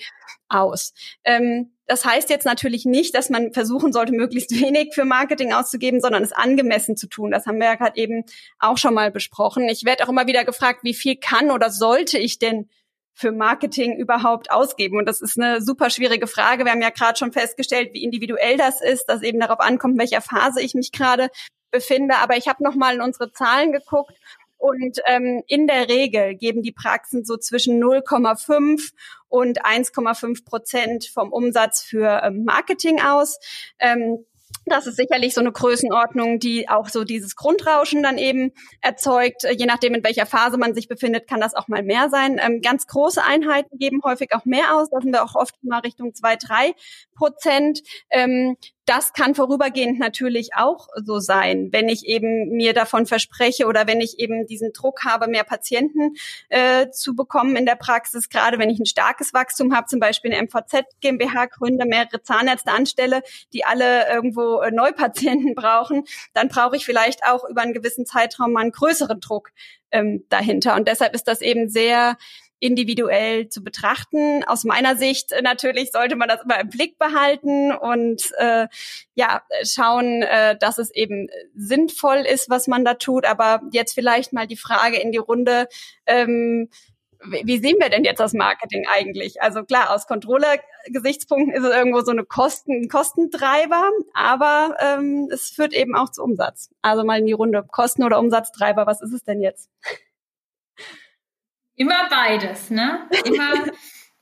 [0.49, 0.93] aus.
[1.23, 6.01] Ähm, das heißt jetzt natürlich nicht, dass man versuchen sollte, möglichst wenig für Marketing auszugeben,
[6.01, 7.31] sondern es angemessen zu tun.
[7.31, 8.23] Das haben wir ja gerade eben
[8.59, 9.69] auch schon mal besprochen.
[9.69, 12.69] Ich werde auch immer wieder gefragt, wie viel kann oder sollte ich denn
[13.15, 14.97] für Marketing überhaupt ausgeben?
[14.99, 16.65] Und das ist eine super schwierige Frage.
[16.65, 19.99] Wir haben ja gerade schon festgestellt, wie individuell das ist, dass eben darauf ankommt, in
[19.99, 21.29] welcher Phase ich mich gerade
[21.71, 22.15] befinde.
[22.17, 24.13] Aber ich habe noch mal in unsere Zahlen geguckt
[24.57, 28.91] und ähm, in der Regel geben die Praxen so zwischen 0,5
[29.27, 33.37] und 1,5 Prozent vom Umsatz für ähm, Marketing aus.
[33.79, 34.25] Ähm,
[34.65, 38.51] das ist sicherlich so eine Größenordnung, die auch so dieses Grundrauschen dann eben
[38.81, 39.43] erzeugt.
[39.43, 42.39] Je nachdem, in welcher Phase man sich befindet, kann das auch mal mehr sein.
[42.43, 44.89] Ähm, ganz große Einheiten geben häufig auch mehr aus.
[44.89, 46.73] Da sind wir auch oft mal Richtung zwei, drei
[47.15, 47.81] Prozent.
[48.09, 53.87] Ähm, das kann vorübergehend natürlich auch so sein, wenn ich eben mir davon verspreche oder
[53.87, 56.15] wenn ich eben diesen Druck habe, mehr Patienten
[56.49, 60.31] äh, zu bekommen in der Praxis, gerade wenn ich ein starkes Wachstum habe, zum Beispiel
[60.31, 63.23] eine MVZ GmbH gründe, mehrere Zahnärzte anstelle,
[63.53, 68.53] die alle irgendwo äh, Neupatienten brauchen, dann brauche ich vielleicht auch über einen gewissen Zeitraum
[68.53, 69.51] mal einen größeren Druck
[69.91, 70.75] ähm, dahinter.
[70.75, 72.17] Und deshalb ist das eben sehr
[72.59, 74.43] individuell zu betrachten.
[74.45, 78.67] Aus meiner Sicht äh, natürlich sollte man das immer im Blick behalten und äh,
[79.13, 83.25] ja schauen, äh, dass es eben sinnvoll ist, was man da tut.
[83.25, 85.67] Aber jetzt vielleicht mal die Frage in die Runde.
[86.05, 86.69] Ähm,
[87.43, 89.41] wie sehen wir denn jetzt das Marketing eigentlich?
[89.41, 95.73] Also klar, aus Controller-Gesichtspunkten ist es irgendwo so eine Kosten, Kostentreiber, aber ähm, es führt
[95.73, 96.69] eben auch zu Umsatz.
[96.81, 99.69] Also mal in die Runde Kosten- oder Umsatztreiber, was ist es denn jetzt?
[101.75, 103.07] Immer beides, ne?
[103.25, 103.65] Immer,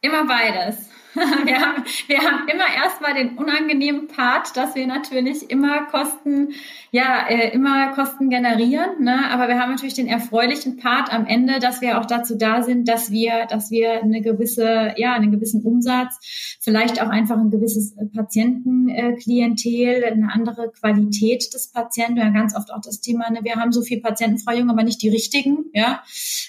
[0.01, 0.89] immer beides.
[1.45, 6.53] Wir haben, wir haben immer erstmal den unangenehmen Part, dass wir natürlich immer Kosten,
[6.91, 9.30] ja, äh, immer Kosten generieren, ne?
[9.30, 12.88] aber wir haben natürlich den erfreulichen Part am Ende, dass wir auch dazu da sind,
[12.88, 16.18] dass wir, dass wir eine gewisse, ja, einen gewissen Umsatz,
[16.59, 22.82] vielleicht auch einfach ein gewisses Patientenklientel, eine andere Qualität des Patienten, ja, ganz oft auch
[22.82, 26.01] das Thema, ne, wir haben so viel Patientenfreiung, aber nicht die richtigen, ja,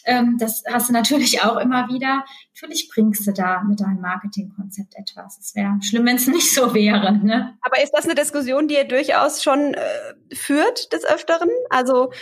[0.07, 2.25] ähm, das hast du natürlich auch immer wieder.
[2.55, 5.39] Natürlich bringst du da mit deinem Marketingkonzept etwas.
[5.39, 7.13] Es wäre schlimm, wenn es nicht so wäre.
[7.19, 7.59] Ne?
[7.63, 11.49] Aber ist das eine Diskussion, die ihr durchaus schon äh, führt des Öfteren?
[11.71, 12.13] Also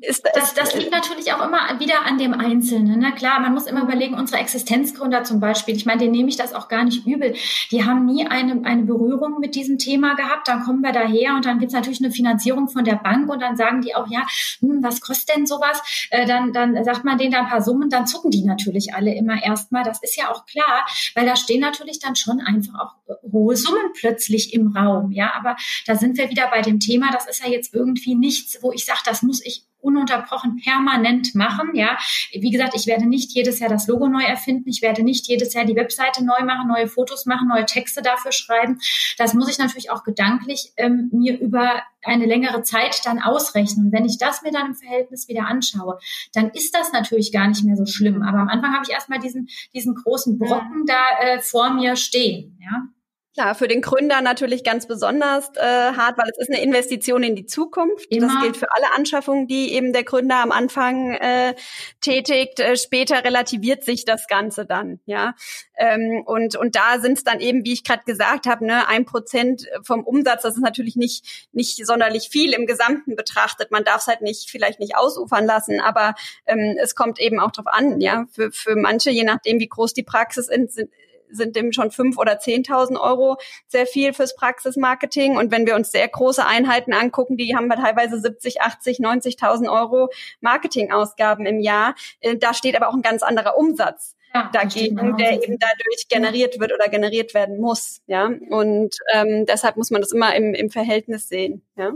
[0.00, 3.00] ist, das, das liegt natürlich auch immer wieder an dem Einzelnen.
[3.00, 3.14] Na ne?
[3.14, 6.52] klar, man muss immer überlegen, unsere Existenzgründer zum Beispiel, ich meine, denen nehme ich das
[6.52, 7.34] auch gar nicht übel.
[7.70, 10.48] Die haben nie eine, eine Berührung mit diesem Thema gehabt.
[10.48, 13.56] Dann kommen wir daher und dann gibt's natürlich eine Finanzierung von der Bank und dann
[13.56, 14.26] sagen die auch, ja,
[14.60, 15.80] hm, was kostet denn sowas?
[16.10, 19.14] Äh, dann, dann sagt man denen da ein paar Summen, dann zucken die natürlich alle
[19.14, 19.82] immer erstmal.
[19.82, 23.92] Das ist ja auch klar, weil da stehen natürlich dann schon einfach auch hohe Summen
[23.94, 25.10] plötzlich im Raum.
[25.12, 28.58] Ja, aber da sind wir wieder bei dem Thema, das ist ja jetzt irgendwie nichts,
[28.62, 31.70] wo ich sage, das muss ich ununterbrochen permanent machen.
[31.74, 31.96] Ja,
[32.32, 34.68] wie gesagt, ich werde nicht jedes Jahr das Logo neu erfinden.
[34.68, 38.32] Ich werde nicht jedes Jahr die Webseite neu machen, neue Fotos machen, neue Texte dafür
[38.32, 38.80] schreiben.
[39.16, 43.92] Das muss ich natürlich auch gedanklich ähm, mir über eine längere Zeit dann ausrechnen.
[43.92, 45.98] wenn ich das mir dann im Verhältnis wieder anschaue,
[46.32, 48.22] dann ist das natürlich gar nicht mehr so schlimm.
[48.22, 52.58] Aber am Anfang habe ich erstmal diesen, diesen großen Brocken da äh, vor mir stehen.
[52.60, 52.88] Ja.
[53.36, 57.36] Klar, für den Gründer natürlich ganz besonders äh, hart, weil es ist eine Investition in
[57.36, 58.10] die Zukunft.
[58.10, 58.28] Immer.
[58.28, 61.54] Das gilt für alle Anschaffungen, die eben der Gründer am Anfang äh,
[62.00, 62.60] tätigt.
[62.60, 65.34] Äh, später relativiert sich das Ganze dann, ja.
[65.76, 69.04] Ähm, und und da sind es dann eben, wie ich gerade gesagt habe, ne, ein
[69.04, 70.40] Prozent vom Umsatz.
[70.40, 73.70] Das ist natürlich nicht nicht sonderlich viel im Gesamten betrachtet.
[73.70, 76.14] Man darf es halt nicht vielleicht nicht ausufern lassen, aber
[76.46, 78.24] ähm, es kommt eben auch drauf an, ja.
[78.32, 80.90] Für für manche, je nachdem, wie groß die Praxis ist, sind
[81.30, 85.36] dem schon fünf oder zehntausend Euro sehr viel fürs Praxismarketing.
[85.36, 89.70] Und wenn wir uns sehr große Einheiten angucken, die haben wir teilweise 70, 80, 90.000
[89.70, 90.10] Euro
[90.40, 91.94] Marketingausgaben im Jahr.
[92.20, 96.60] Äh, da steht aber auch ein ganz anderer Umsatz ja, dagegen, der eben dadurch generiert
[96.60, 98.02] wird oder generiert werden muss.
[98.06, 101.62] Ja, und ähm, deshalb muss man das immer im, im Verhältnis sehen.
[101.76, 101.92] Ja.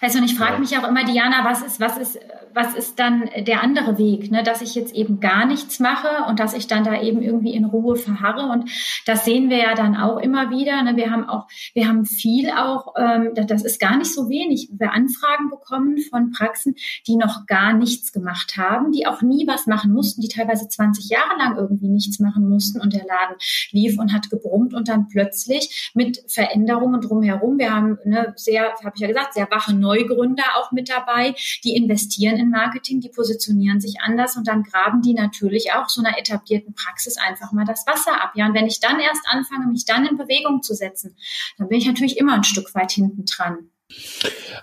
[0.00, 2.18] Du, und ich frage mich auch immer, Diana, was ist, was ist,
[2.54, 4.42] was ist dann der andere Weg, ne?
[4.42, 7.64] dass ich jetzt eben gar nichts mache und dass ich dann da eben irgendwie in
[7.64, 8.50] Ruhe verharre.
[8.50, 8.70] Und
[9.06, 10.82] das sehen wir ja dann auch immer wieder.
[10.82, 10.96] Ne?
[10.96, 14.92] Wir haben auch, wir haben viel auch, ähm, das ist gar nicht so wenig, wir
[14.92, 16.74] Anfragen bekommen von Praxen,
[17.06, 21.08] die noch gar nichts gemacht haben, die auch nie was machen mussten, die teilweise 20
[21.08, 23.36] Jahre lang irgendwie nichts machen mussten und der Laden
[23.70, 27.58] lief und hat gebrummt und dann plötzlich mit Veränderungen drumherum.
[27.58, 31.74] Wir haben ne, sehr, habe ich ja gesagt, sehr wache Neugründer auch mit dabei, die
[31.76, 36.18] investieren in Marketing, die positionieren sich anders und dann graben die natürlich auch so einer
[36.18, 38.32] etablierten Praxis einfach mal das Wasser ab.
[38.34, 41.16] Ja, und wenn ich dann erst anfange, mich dann in Bewegung zu setzen,
[41.58, 43.70] dann bin ich natürlich immer ein Stück weit hinten dran.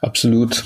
[0.02, 0.64] Absolut.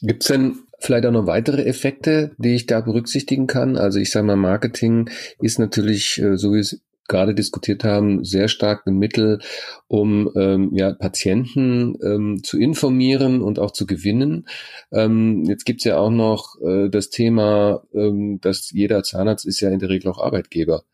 [0.00, 3.76] Gibt es denn vielleicht auch noch weitere Effekte, die ich da berücksichtigen kann?
[3.76, 8.48] Also ich sage mal, Marketing ist natürlich, äh, so wie es gerade diskutiert haben, sehr
[8.48, 9.40] stark ein Mittel,
[9.88, 14.46] um ähm, ja, Patienten ähm, zu informieren und auch zu gewinnen.
[14.92, 19.70] Ähm, jetzt gibt's ja auch noch äh, das Thema, ähm, dass jeder Zahnarzt ist ja
[19.70, 20.84] in der Regel auch Arbeitgeber.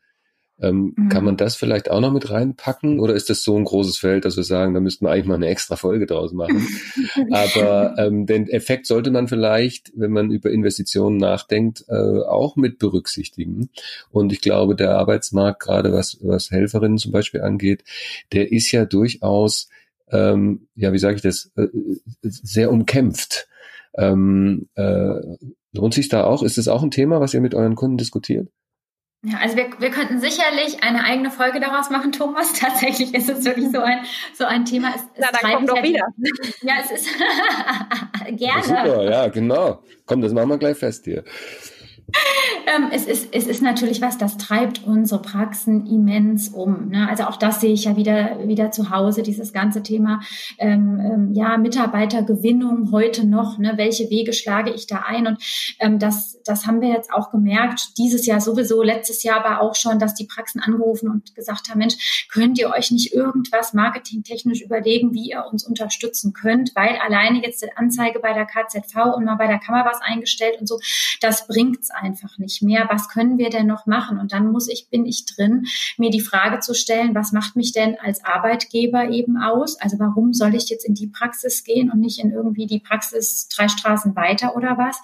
[0.62, 1.08] Ähm, mhm.
[1.08, 4.24] Kann man das vielleicht auch noch mit reinpacken oder ist das so ein großes Feld,
[4.24, 6.66] dass wir sagen, da müssten wir eigentlich mal eine extra Folge draus machen?
[7.30, 12.78] Aber ähm, den Effekt sollte man vielleicht, wenn man über Investitionen nachdenkt, äh, auch mit
[12.78, 13.70] berücksichtigen.
[14.10, 17.82] Und ich glaube, der Arbeitsmarkt, gerade was, was Helferinnen zum Beispiel angeht,
[18.32, 19.68] der ist ja durchaus,
[20.10, 21.68] ähm, ja, wie sage ich das, äh,
[22.22, 23.48] sehr umkämpft.
[23.96, 25.20] Ähm, äh,
[25.72, 26.42] lohnt sich da auch?
[26.42, 28.48] Ist das auch ein Thema, was ihr mit euren Kunden diskutiert?
[29.22, 32.52] Ja, also wir, wir könnten sicherlich eine eigene Folge daraus machen, Thomas.
[32.58, 34.00] Tatsächlich ist es wirklich so ein,
[34.34, 34.94] so ein Thema.
[34.94, 36.06] Es, Na, dann komm doch wieder.
[36.62, 37.08] Ja, es ist
[38.38, 38.62] gerne.
[38.62, 39.82] Super, ja, genau.
[40.06, 41.24] Komm, das machen wir gleich fest hier
[42.92, 46.88] es, ist, es ist natürlich was, das treibt unsere Praxen immens um.
[46.88, 47.08] Ne?
[47.08, 50.20] Also auch das sehe ich ja wieder, wieder zu Hause, dieses ganze Thema,
[50.58, 53.74] ähm, ähm, ja, Mitarbeitergewinnung heute noch, ne?
[53.76, 55.26] welche Wege schlage ich da ein?
[55.26, 55.42] Und
[55.78, 59.74] ähm, das, das haben wir jetzt auch gemerkt, dieses Jahr sowieso, letztes Jahr aber auch
[59.74, 64.62] schon, dass die Praxen angerufen und gesagt haben, Mensch, könnt ihr euch nicht irgendwas marketingtechnisch
[64.62, 69.24] überlegen, wie ihr uns unterstützen könnt, weil alleine jetzt die Anzeige bei der KZV und
[69.24, 70.78] mal bei der Kammer was eingestellt und so,
[71.20, 72.88] das bringt's einfach nicht mehr.
[72.90, 74.18] Was können wir denn noch machen?
[74.18, 77.72] Und dann muss ich, bin ich drin, mir die Frage zu stellen, was macht mich
[77.72, 79.80] denn als Arbeitgeber eben aus?
[79.80, 83.48] Also warum soll ich jetzt in die Praxis gehen und nicht in irgendwie die Praxis
[83.48, 85.00] drei Straßen weiter oder was?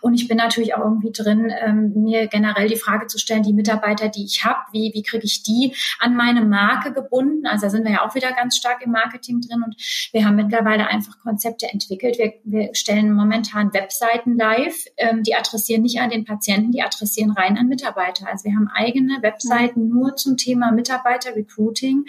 [0.00, 3.52] Und ich bin natürlich auch irgendwie drin, ähm, mir generell die Frage zu stellen, die
[3.52, 7.46] Mitarbeiter, die ich habe, wie, wie kriege ich die an meine Marke gebunden?
[7.46, 9.76] Also da sind wir ja auch wieder ganz stark im Marketing drin und
[10.12, 12.18] wir haben mittlerweile einfach Konzepte entwickelt.
[12.18, 17.30] Wir, wir stellen momentan Webseiten live, ähm, die adressieren nicht an den Patienten, die adressieren
[17.30, 18.26] rein an Mitarbeiter.
[18.28, 22.04] Also wir haben eigene Webseiten nur zum Thema Mitarbeiter Recruiting,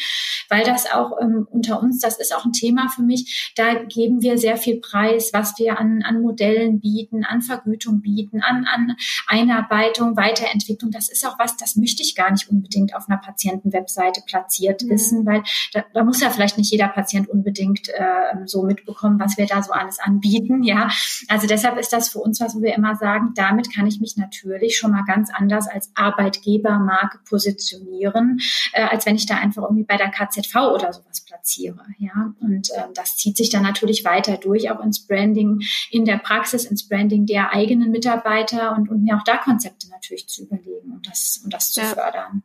[0.49, 4.21] weil das auch ähm, unter uns, das ist auch ein Thema für mich, da geben
[4.21, 8.95] wir sehr viel Preis, was wir an, an Modellen bieten, an Vergütung bieten, an, an
[9.27, 10.91] Einarbeitung, Weiterentwicklung.
[10.91, 14.89] Das ist auch was, das möchte ich gar nicht unbedingt auf einer Patientenwebseite platziert mhm.
[14.89, 19.37] wissen, weil da, da muss ja vielleicht nicht jeder Patient unbedingt äh, so mitbekommen, was
[19.37, 20.63] wir da so alles anbieten.
[20.63, 20.89] Ja,
[21.27, 24.08] also deshalb ist das für uns was, wo wir immer sagen, damit kann ich mich
[24.17, 28.39] natürlich schon mal ganz anders als Arbeitgebermarke positionieren,
[28.73, 31.85] äh, als wenn ich da einfach irgendwie bei der KZV oder sowas platziere.
[31.97, 36.17] Ja, und äh, das zieht sich dann natürlich weiter durch, auch ins Branding in der
[36.17, 40.91] Praxis, ins Branding der eigenen Mitarbeiter und, und mir auch da Konzepte natürlich zu überlegen
[40.91, 41.87] und das, und das zu ja.
[41.87, 42.43] fördern.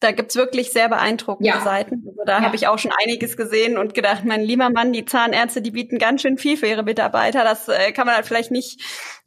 [0.00, 1.60] Da gibt's wirklich sehr beeindruckende ja.
[1.60, 2.02] Seiten.
[2.08, 2.44] Also da ja.
[2.44, 5.98] habe ich auch schon einiges gesehen und gedacht, mein lieber Mann, die Zahnärzte, die bieten
[5.98, 7.44] ganz schön viel für ihre Mitarbeiter.
[7.44, 8.80] Das äh, kann man halt vielleicht nicht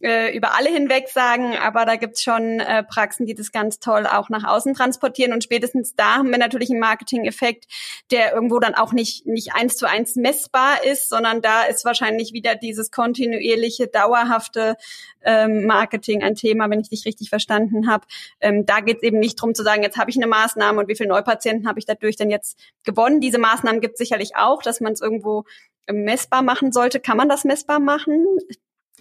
[0.04, 4.06] äh, über alle hinweg sagen, aber da gibt's schon äh, Praxen, die das ganz toll
[4.06, 5.34] auch nach außen transportieren.
[5.34, 7.66] Und spätestens da haben wir natürlich einen Marketing-Effekt,
[8.12, 12.34] der irgendwo dann auch nicht, nicht eins zu eins messbar ist, sondern da ist wahrscheinlich
[12.34, 14.76] wieder dieses kontinuierliche, dauerhafte
[15.24, 18.06] ähm, Marketing ein Thema, wenn ich dich richtig verstanden habe.
[18.42, 20.96] Ähm, da geht's eben nicht drum zu sagen, jetzt habe ich eine Maßnahme und wie
[20.96, 23.22] viele Neupatienten habe ich dadurch denn jetzt gewonnen.
[23.22, 25.46] Diese Maßnahmen gibt sicherlich auch, dass man es irgendwo
[25.88, 27.00] ähm, messbar machen sollte.
[27.00, 28.26] Kann man das messbar machen?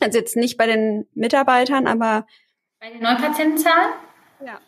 [0.03, 2.27] Also jetzt nicht bei den Mitarbeitern, aber
[2.81, 3.93] bei den Neupatientenzahlen?
[4.45, 4.59] Ja.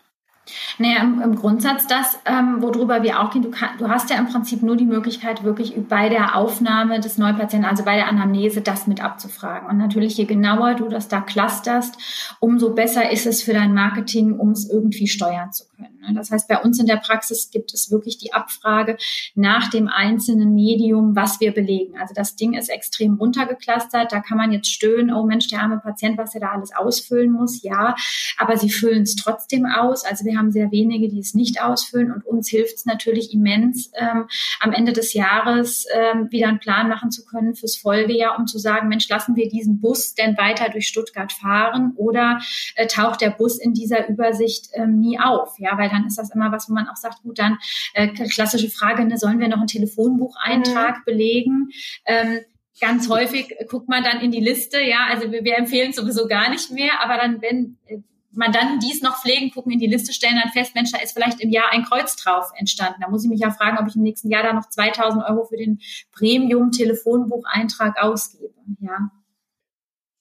[0.79, 4.19] Naja, im, im Grundsatz das, ähm, worüber wir auch gehen, du, kann, du hast ja
[4.19, 8.61] im Prinzip nur die Möglichkeit, wirklich bei der Aufnahme des Neupatienten, also bei der Anamnese,
[8.61, 9.69] das mit abzufragen.
[9.69, 14.39] Und natürlich, je genauer du das da clusterst, umso besser ist es für dein Marketing,
[14.39, 15.94] um es irgendwie steuern zu können.
[16.07, 16.15] Ne?
[16.15, 18.97] Das heißt, bei uns in der Praxis gibt es wirklich die Abfrage
[19.35, 21.97] nach dem einzelnen Medium, was wir belegen.
[21.99, 24.13] Also das Ding ist extrem runtergeklustert.
[24.13, 27.33] Da kann man jetzt stöhnen, oh Mensch, der arme Patient, was er da alles ausfüllen
[27.33, 27.63] muss.
[27.63, 27.95] Ja,
[28.37, 30.05] aber sie füllen es trotzdem aus.
[30.05, 32.13] Also wir haben sehr wenige, die es nicht ausfüllen.
[32.13, 34.27] Und uns hilft es natürlich immens, ähm,
[34.61, 38.59] am Ende des Jahres ähm, wieder einen Plan machen zu können fürs Folgejahr, um zu
[38.59, 42.41] sagen, Mensch, lassen wir diesen Bus denn weiter durch Stuttgart fahren oder
[42.77, 45.59] äh, taucht der Bus in dieser Übersicht ähm, nie auf?
[45.59, 47.59] Ja, weil dann ist das immer was, wo man auch sagt, gut, dann
[47.95, 51.05] äh, klassische Frage, ne, sollen wir noch einen Telefonbucheintrag mhm.
[51.05, 51.69] belegen?
[52.05, 52.41] Ähm,
[52.81, 56.51] ganz häufig guckt man dann in die Liste, ja, also wir, wir empfehlen sowieso gar
[56.51, 57.99] nicht mehr, aber dann, wenn äh,
[58.37, 61.13] man dann dies noch pflegen, gucken in die Liste, stellen dann fest, Mensch, da ist
[61.13, 63.01] vielleicht im Jahr ein Kreuz drauf entstanden.
[63.01, 65.45] Da muss ich mich ja fragen, ob ich im nächsten Jahr da noch 2000 Euro
[65.45, 65.81] für den
[66.13, 69.11] Premium-Telefonbucheintrag ausgebe, ja.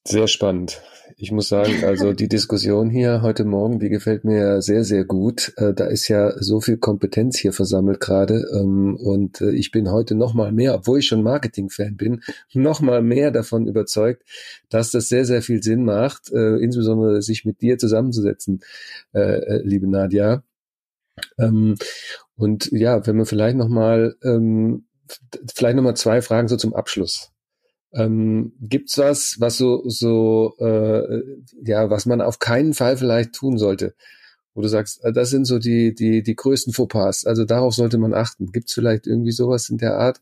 [0.05, 0.81] Sehr spannend.
[1.23, 5.53] Ich muss sagen, also die Diskussion hier heute Morgen, die gefällt mir sehr, sehr gut.
[5.55, 8.45] Äh, da ist ja so viel Kompetenz hier versammelt gerade.
[8.53, 12.81] Ähm, und äh, ich bin heute noch mal mehr, obwohl ich schon Marketing-Fan bin, noch
[12.81, 14.23] mal mehr davon überzeugt,
[14.67, 18.59] dass das sehr, sehr viel Sinn macht, äh, insbesondere sich mit dir zusammenzusetzen,
[19.13, 20.43] liebe Nadja.
[21.39, 21.75] Ähm,
[22.35, 24.87] und ja, wenn wir vielleicht noch mal, ähm,
[25.55, 27.32] vielleicht noch mal zwei Fragen so zum Abschluss.
[27.93, 31.21] Ähm, gibt's was, was so, so, äh,
[31.63, 33.93] ja, was man auf keinen Fall vielleicht tun sollte?
[34.55, 37.25] Wo du sagst, äh, das sind so die, die, die größten Fauxpas.
[37.25, 38.51] Also darauf sollte man achten.
[38.51, 40.21] Gibt's vielleicht irgendwie sowas in der Art?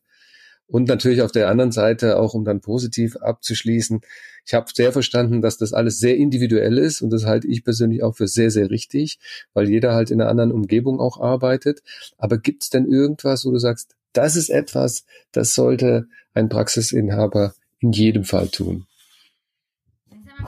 [0.68, 4.00] Und natürlich auf der anderen Seite auch, um dann positiv abzuschließen.
[4.46, 8.04] Ich habe sehr verstanden, dass das alles sehr individuell ist und das halte ich persönlich
[8.04, 9.20] auch für sehr, sehr richtig,
[9.54, 11.84] weil jeder halt in einer anderen Umgebung auch arbeitet.
[12.18, 15.04] Aber gibt's denn irgendwas, wo du sagst, das ist etwas,
[15.34, 18.86] das sollte ein Praxisinhaber in jedem Fall tun.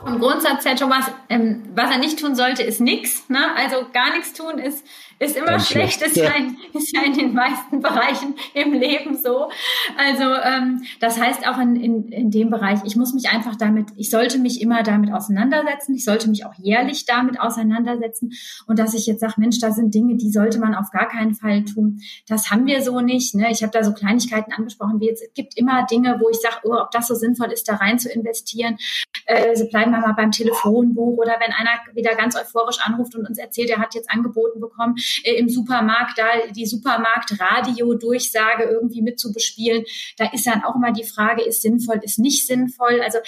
[0.01, 3.29] Vom Grundsatz her, Thomas, ähm, was er nicht tun sollte, ist nichts.
[3.29, 3.39] Ne?
[3.55, 4.83] Also gar nichts tun ist
[5.23, 9.15] ist immer Ganz schlecht, ist ja, in, ist ja in den meisten Bereichen im Leben
[9.17, 9.49] so.
[9.97, 13.87] Also ähm, das heißt auch in, in, in dem Bereich, ich muss mich einfach damit,
[13.95, 18.33] ich sollte mich immer damit auseinandersetzen, ich sollte mich auch jährlich damit auseinandersetzen
[18.67, 21.35] und dass ich jetzt sage, Mensch, da sind Dinge, die sollte man auf gar keinen
[21.35, 22.01] Fall tun.
[22.27, 23.35] Das haben wir so nicht.
[23.35, 23.51] Ne?
[23.51, 26.57] Ich habe da so Kleinigkeiten angesprochen, wie jetzt, es gibt immer Dinge, wo ich sage,
[26.63, 28.77] oh, ob das so sinnvoll ist, da rein zu investieren.
[29.25, 33.27] Äh, also bleiben wir mal beim Telefonbuch oder wenn einer wieder ganz euphorisch anruft und
[33.27, 36.25] uns erzählt, er hat jetzt angeboten bekommen, äh, im Supermarkt da
[36.55, 39.83] die Supermarkt-Radio-Durchsage irgendwie mit zu bespielen.
[40.17, 43.01] Da ist dann auch immer die Frage, ist sinnvoll, ist nicht sinnvoll.
[43.01, 43.19] Also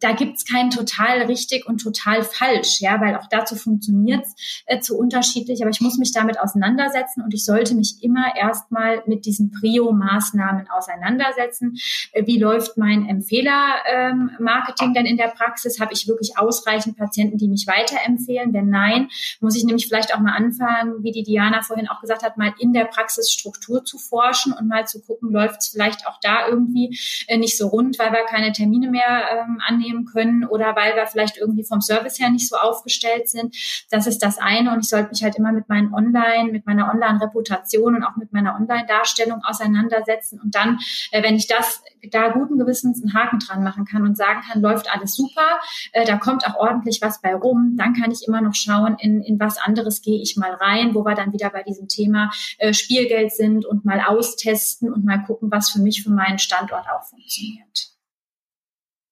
[0.00, 4.96] da gibt's kein total richtig und total falsch, ja, weil auch dazu funktioniert's äh, zu
[4.96, 5.60] unterschiedlich.
[5.62, 10.68] Aber ich muss mich damit auseinandersetzen und ich sollte mich immer erstmal mit diesen Prio-Maßnahmen
[10.68, 11.76] auseinandersetzen.
[12.12, 15.80] Äh, wie läuft mein Empfehler-Marketing ähm, denn in der Praxis?
[15.80, 18.52] Habe ich wirklich ausreichend Patienten, die mich weiterempfehlen?
[18.52, 19.08] Wenn nein,
[19.40, 22.54] muss ich nämlich vielleicht auch mal anfangen, wie die Diana vorhin auch gesagt hat, mal
[22.58, 26.98] in der Praxis Struktur zu forschen und mal zu gucken, läuft's vielleicht auch da irgendwie
[27.26, 31.06] äh, nicht so rund, weil wir keine Termine mehr ähm, annehmen können oder weil wir
[31.06, 33.54] vielleicht irgendwie vom Service her nicht so aufgestellt sind.
[33.90, 34.72] Das ist das eine.
[34.72, 38.32] Und ich sollte mich halt immer mit meinen Online, mit meiner Online-Reputation und auch mit
[38.32, 40.40] meiner Online-Darstellung auseinandersetzen.
[40.40, 40.78] Und dann,
[41.10, 44.62] äh, wenn ich das da guten Gewissens einen Haken dran machen kann und sagen kann,
[44.62, 45.60] läuft alles super,
[45.92, 49.22] äh, da kommt auch ordentlich was bei rum, dann kann ich immer noch schauen, in,
[49.22, 52.72] in was anderes gehe ich mal rein, wo wir dann wieder bei diesem Thema äh,
[52.72, 57.04] Spielgeld sind und mal austesten und mal gucken, was für mich, für meinen Standort auch
[57.04, 57.97] funktioniert.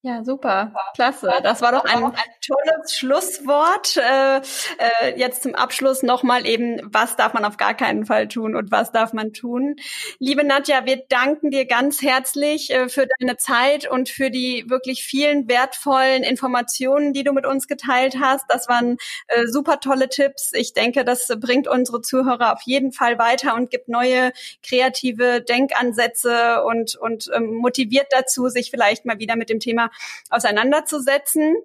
[0.07, 1.33] Ja, super, klasse.
[1.43, 2.13] Das war doch ein, ein
[2.47, 3.97] tolles Schlusswort.
[3.97, 8.55] Äh, äh, jetzt zum Abschluss nochmal eben, was darf man auf gar keinen Fall tun
[8.55, 9.75] und was darf man tun.
[10.21, 15.03] Liebe Nadja, wir danken dir ganz herzlich äh, für deine Zeit und für die wirklich
[15.03, 18.45] vielen wertvollen Informationen, die du mit uns geteilt hast.
[18.49, 20.53] Das waren äh, super tolle Tipps.
[20.53, 24.31] Ich denke, das bringt unsere Zuhörer auf jeden Fall weiter und gibt neue
[24.63, 29.91] kreative Denkansätze und, und ähm, motiviert dazu, sich vielleicht mal wieder mit dem Thema
[30.31, 31.57] auseinanderzusetzen.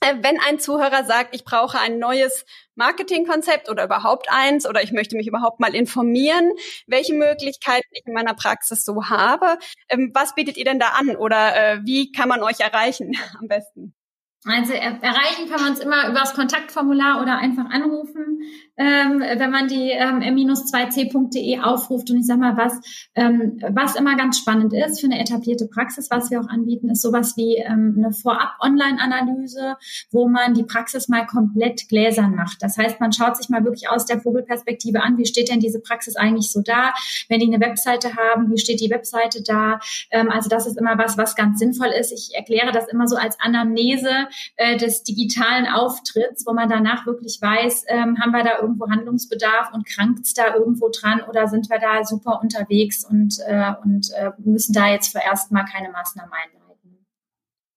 [0.00, 4.92] Äh, wenn ein Zuhörer sagt, ich brauche ein neues Marketingkonzept oder überhaupt eins oder ich
[4.92, 6.52] möchte mich überhaupt mal informieren,
[6.86, 9.58] welche Möglichkeiten ich in meiner Praxis so habe,
[9.88, 13.48] ähm, was bietet ihr denn da an oder äh, wie kann man euch erreichen am
[13.48, 13.94] besten?
[14.46, 18.42] Also erreichen kann man uns immer über das Kontaktformular oder einfach anrufen
[18.76, 22.10] ähm, wenn man die ähm, m-2c.de aufruft.
[22.10, 22.80] Und ich sag mal, was,
[23.14, 27.02] ähm, was immer ganz spannend ist für eine etablierte Praxis, was wir auch anbieten, ist
[27.02, 29.76] sowas wie ähm, eine Vorab-Online-Analyse,
[30.10, 32.62] wo man die Praxis mal komplett gläsern macht.
[32.62, 35.80] Das heißt, man schaut sich mal wirklich aus der Vogelperspektive an, wie steht denn diese
[35.80, 36.94] Praxis eigentlich so da?
[37.28, 39.78] Wenn die eine Webseite haben, wie steht die Webseite da?
[40.10, 42.12] Ähm, also das ist immer was, was ganz sinnvoll ist.
[42.12, 47.38] Ich erkläre das immer so als Anamnese äh, des digitalen Auftritts, wo man danach wirklich
[47.40, 51.68] weiß, ähm, haben wir da irgendwo Handlungsbedarf und krankt es da irgendwo dran oder sind
[51.70, 56.32] wir da super unterwegs und, äh, und äh, müssen da jetzt vorerst mal keine Maßnahmen
[56.32, 56.64] einleiten?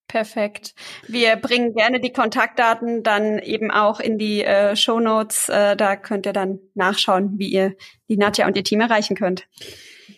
[0.07, 0.73] Perfekt.
[1.05, 5.49] Wir bringen gerne die Kontaktdaten dann eben auch in die äh, Show Notes.
[5.49, 7.75] Äh, da könnt ihr dann nachschauen, wie ihr
[8.07, 9.47] die Nadja und ihr Team erreichen könnt.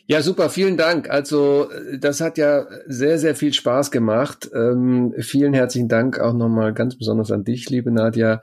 [0.05, 1.09] Ja, super, vielen Dank.
[1.09, 4.49] Also das hat ja sehr, sehr viel Spaß gemacht.
[4.53, 8.41] Ähm, vielen herzlichen Dank auch nochmal ganz besonders an dich, liebe Nadja.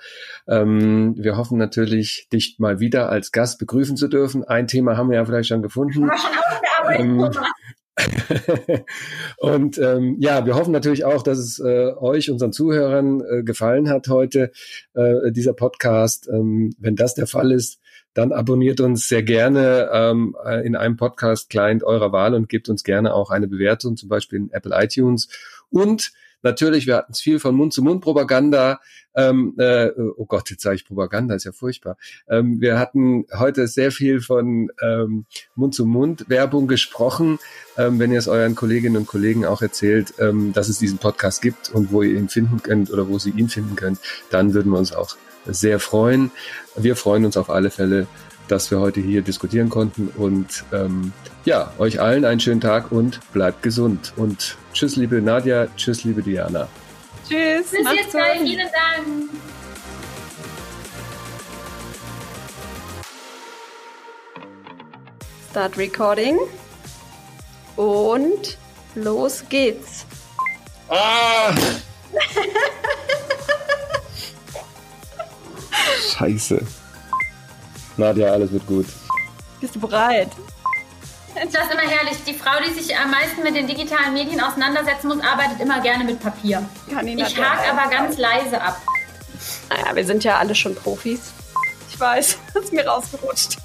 [0.49, 4.45] Ähm, wir hoffen natürlich, dich mal wieder als Gast begrüßen zu dürfen.
[4.45, 6.11] Ein Thema haben wir ja vielleicht schon gefunden.
[6.93, 7.31] Ähm,
[9.39, 13.89] und ähm, ja, wir hoffen natürlich auch, dass es äh, euch, unseren Zuhörern, äh, gefallen
[13.89, 14.51] hat heute,
[14.95, 16.29] äh, dieser Podcast.
[16.29, 17.81] Ähm, wenn das der Fall ist,
[18.17, 23.13] dann abonniert uns sehr gerne ähm, in einem Podcast-Client eurer Wahl und gebt uns gerne
[23.13, 25.29] auch eine Bewertung, zum Beispiel in Apple iTunes.
[25.69, 28.81] Und natürlich, wir hatten es viel von Mund-zu-Mund-Propaganda.
[29.15, 31.99] Ähm, äh, oh Gott, jetzt sage ich Propaganda, ist ja furchtbar.
[32.27, 37.39] Ähm, wir hatten heute sehr viel von ähm, Mund-zu-Mund-Werbung gesprochen.
[37.77, 41.43] Ähm, wenn ihr es euren Kolleginnen und Kollegen auch erzählt, ähm, dass es diesen Podcast
[41.43, 43.99] gibt und wo ihr ihn finden könnt oder wo sie ihn finden könnt,
[44.31, 46.31] dann würden wir uns auch sehr freuen.
[46.77, 48.07] Wir freuen uns auf alle Fälle,
[48.49, 51.13] dass wir heute hier diskutieren konnten und ähm,
[51.45, 54.13] ja, euch allen einen schönen Tag und bleibt gesund.
[54.17, 56.69] Und tschüss, liebe Nadja, tschüss, liebe Diana.
[57.29, 57.71] Tschüss.
[57.71, 59.31] Bis jetzt gleich, vielen Dank.
[65.51, 66.39] Start Recording.
[67.77, 68.59] Und
[68.95, 70.05] los geht's.
[70.89, 71.55] Ah!
[76.17, 76.61] Scheiße.
[77.97, 78.87] Nadja, alles wird gut.
[79.61, 80.31] Bist du bereit?
[81.35, 82.17] Das ist immer herrlich.
[82.27, 86.05] Die Frau, die sich am meisten mit den digitalen Medien auseinandersetzen muss, arbeitet immer gerne
[86.05, 86.67] mit Papier.
[86.89, 88.81] Ich hake aber ganz leise ab.
[89.69, 91.33] Naja, wir sind ja alle schon Profis.
[91.91, 93.57] Ich weiß, das ist mir rausgerutscht.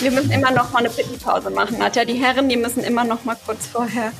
[0.00, 1.82] Wir müssen immer noch mal eine Pittenpause machen.
[1.82, 4.12] Hat ja die Herren, die müssen immer noch mal kurz vorher.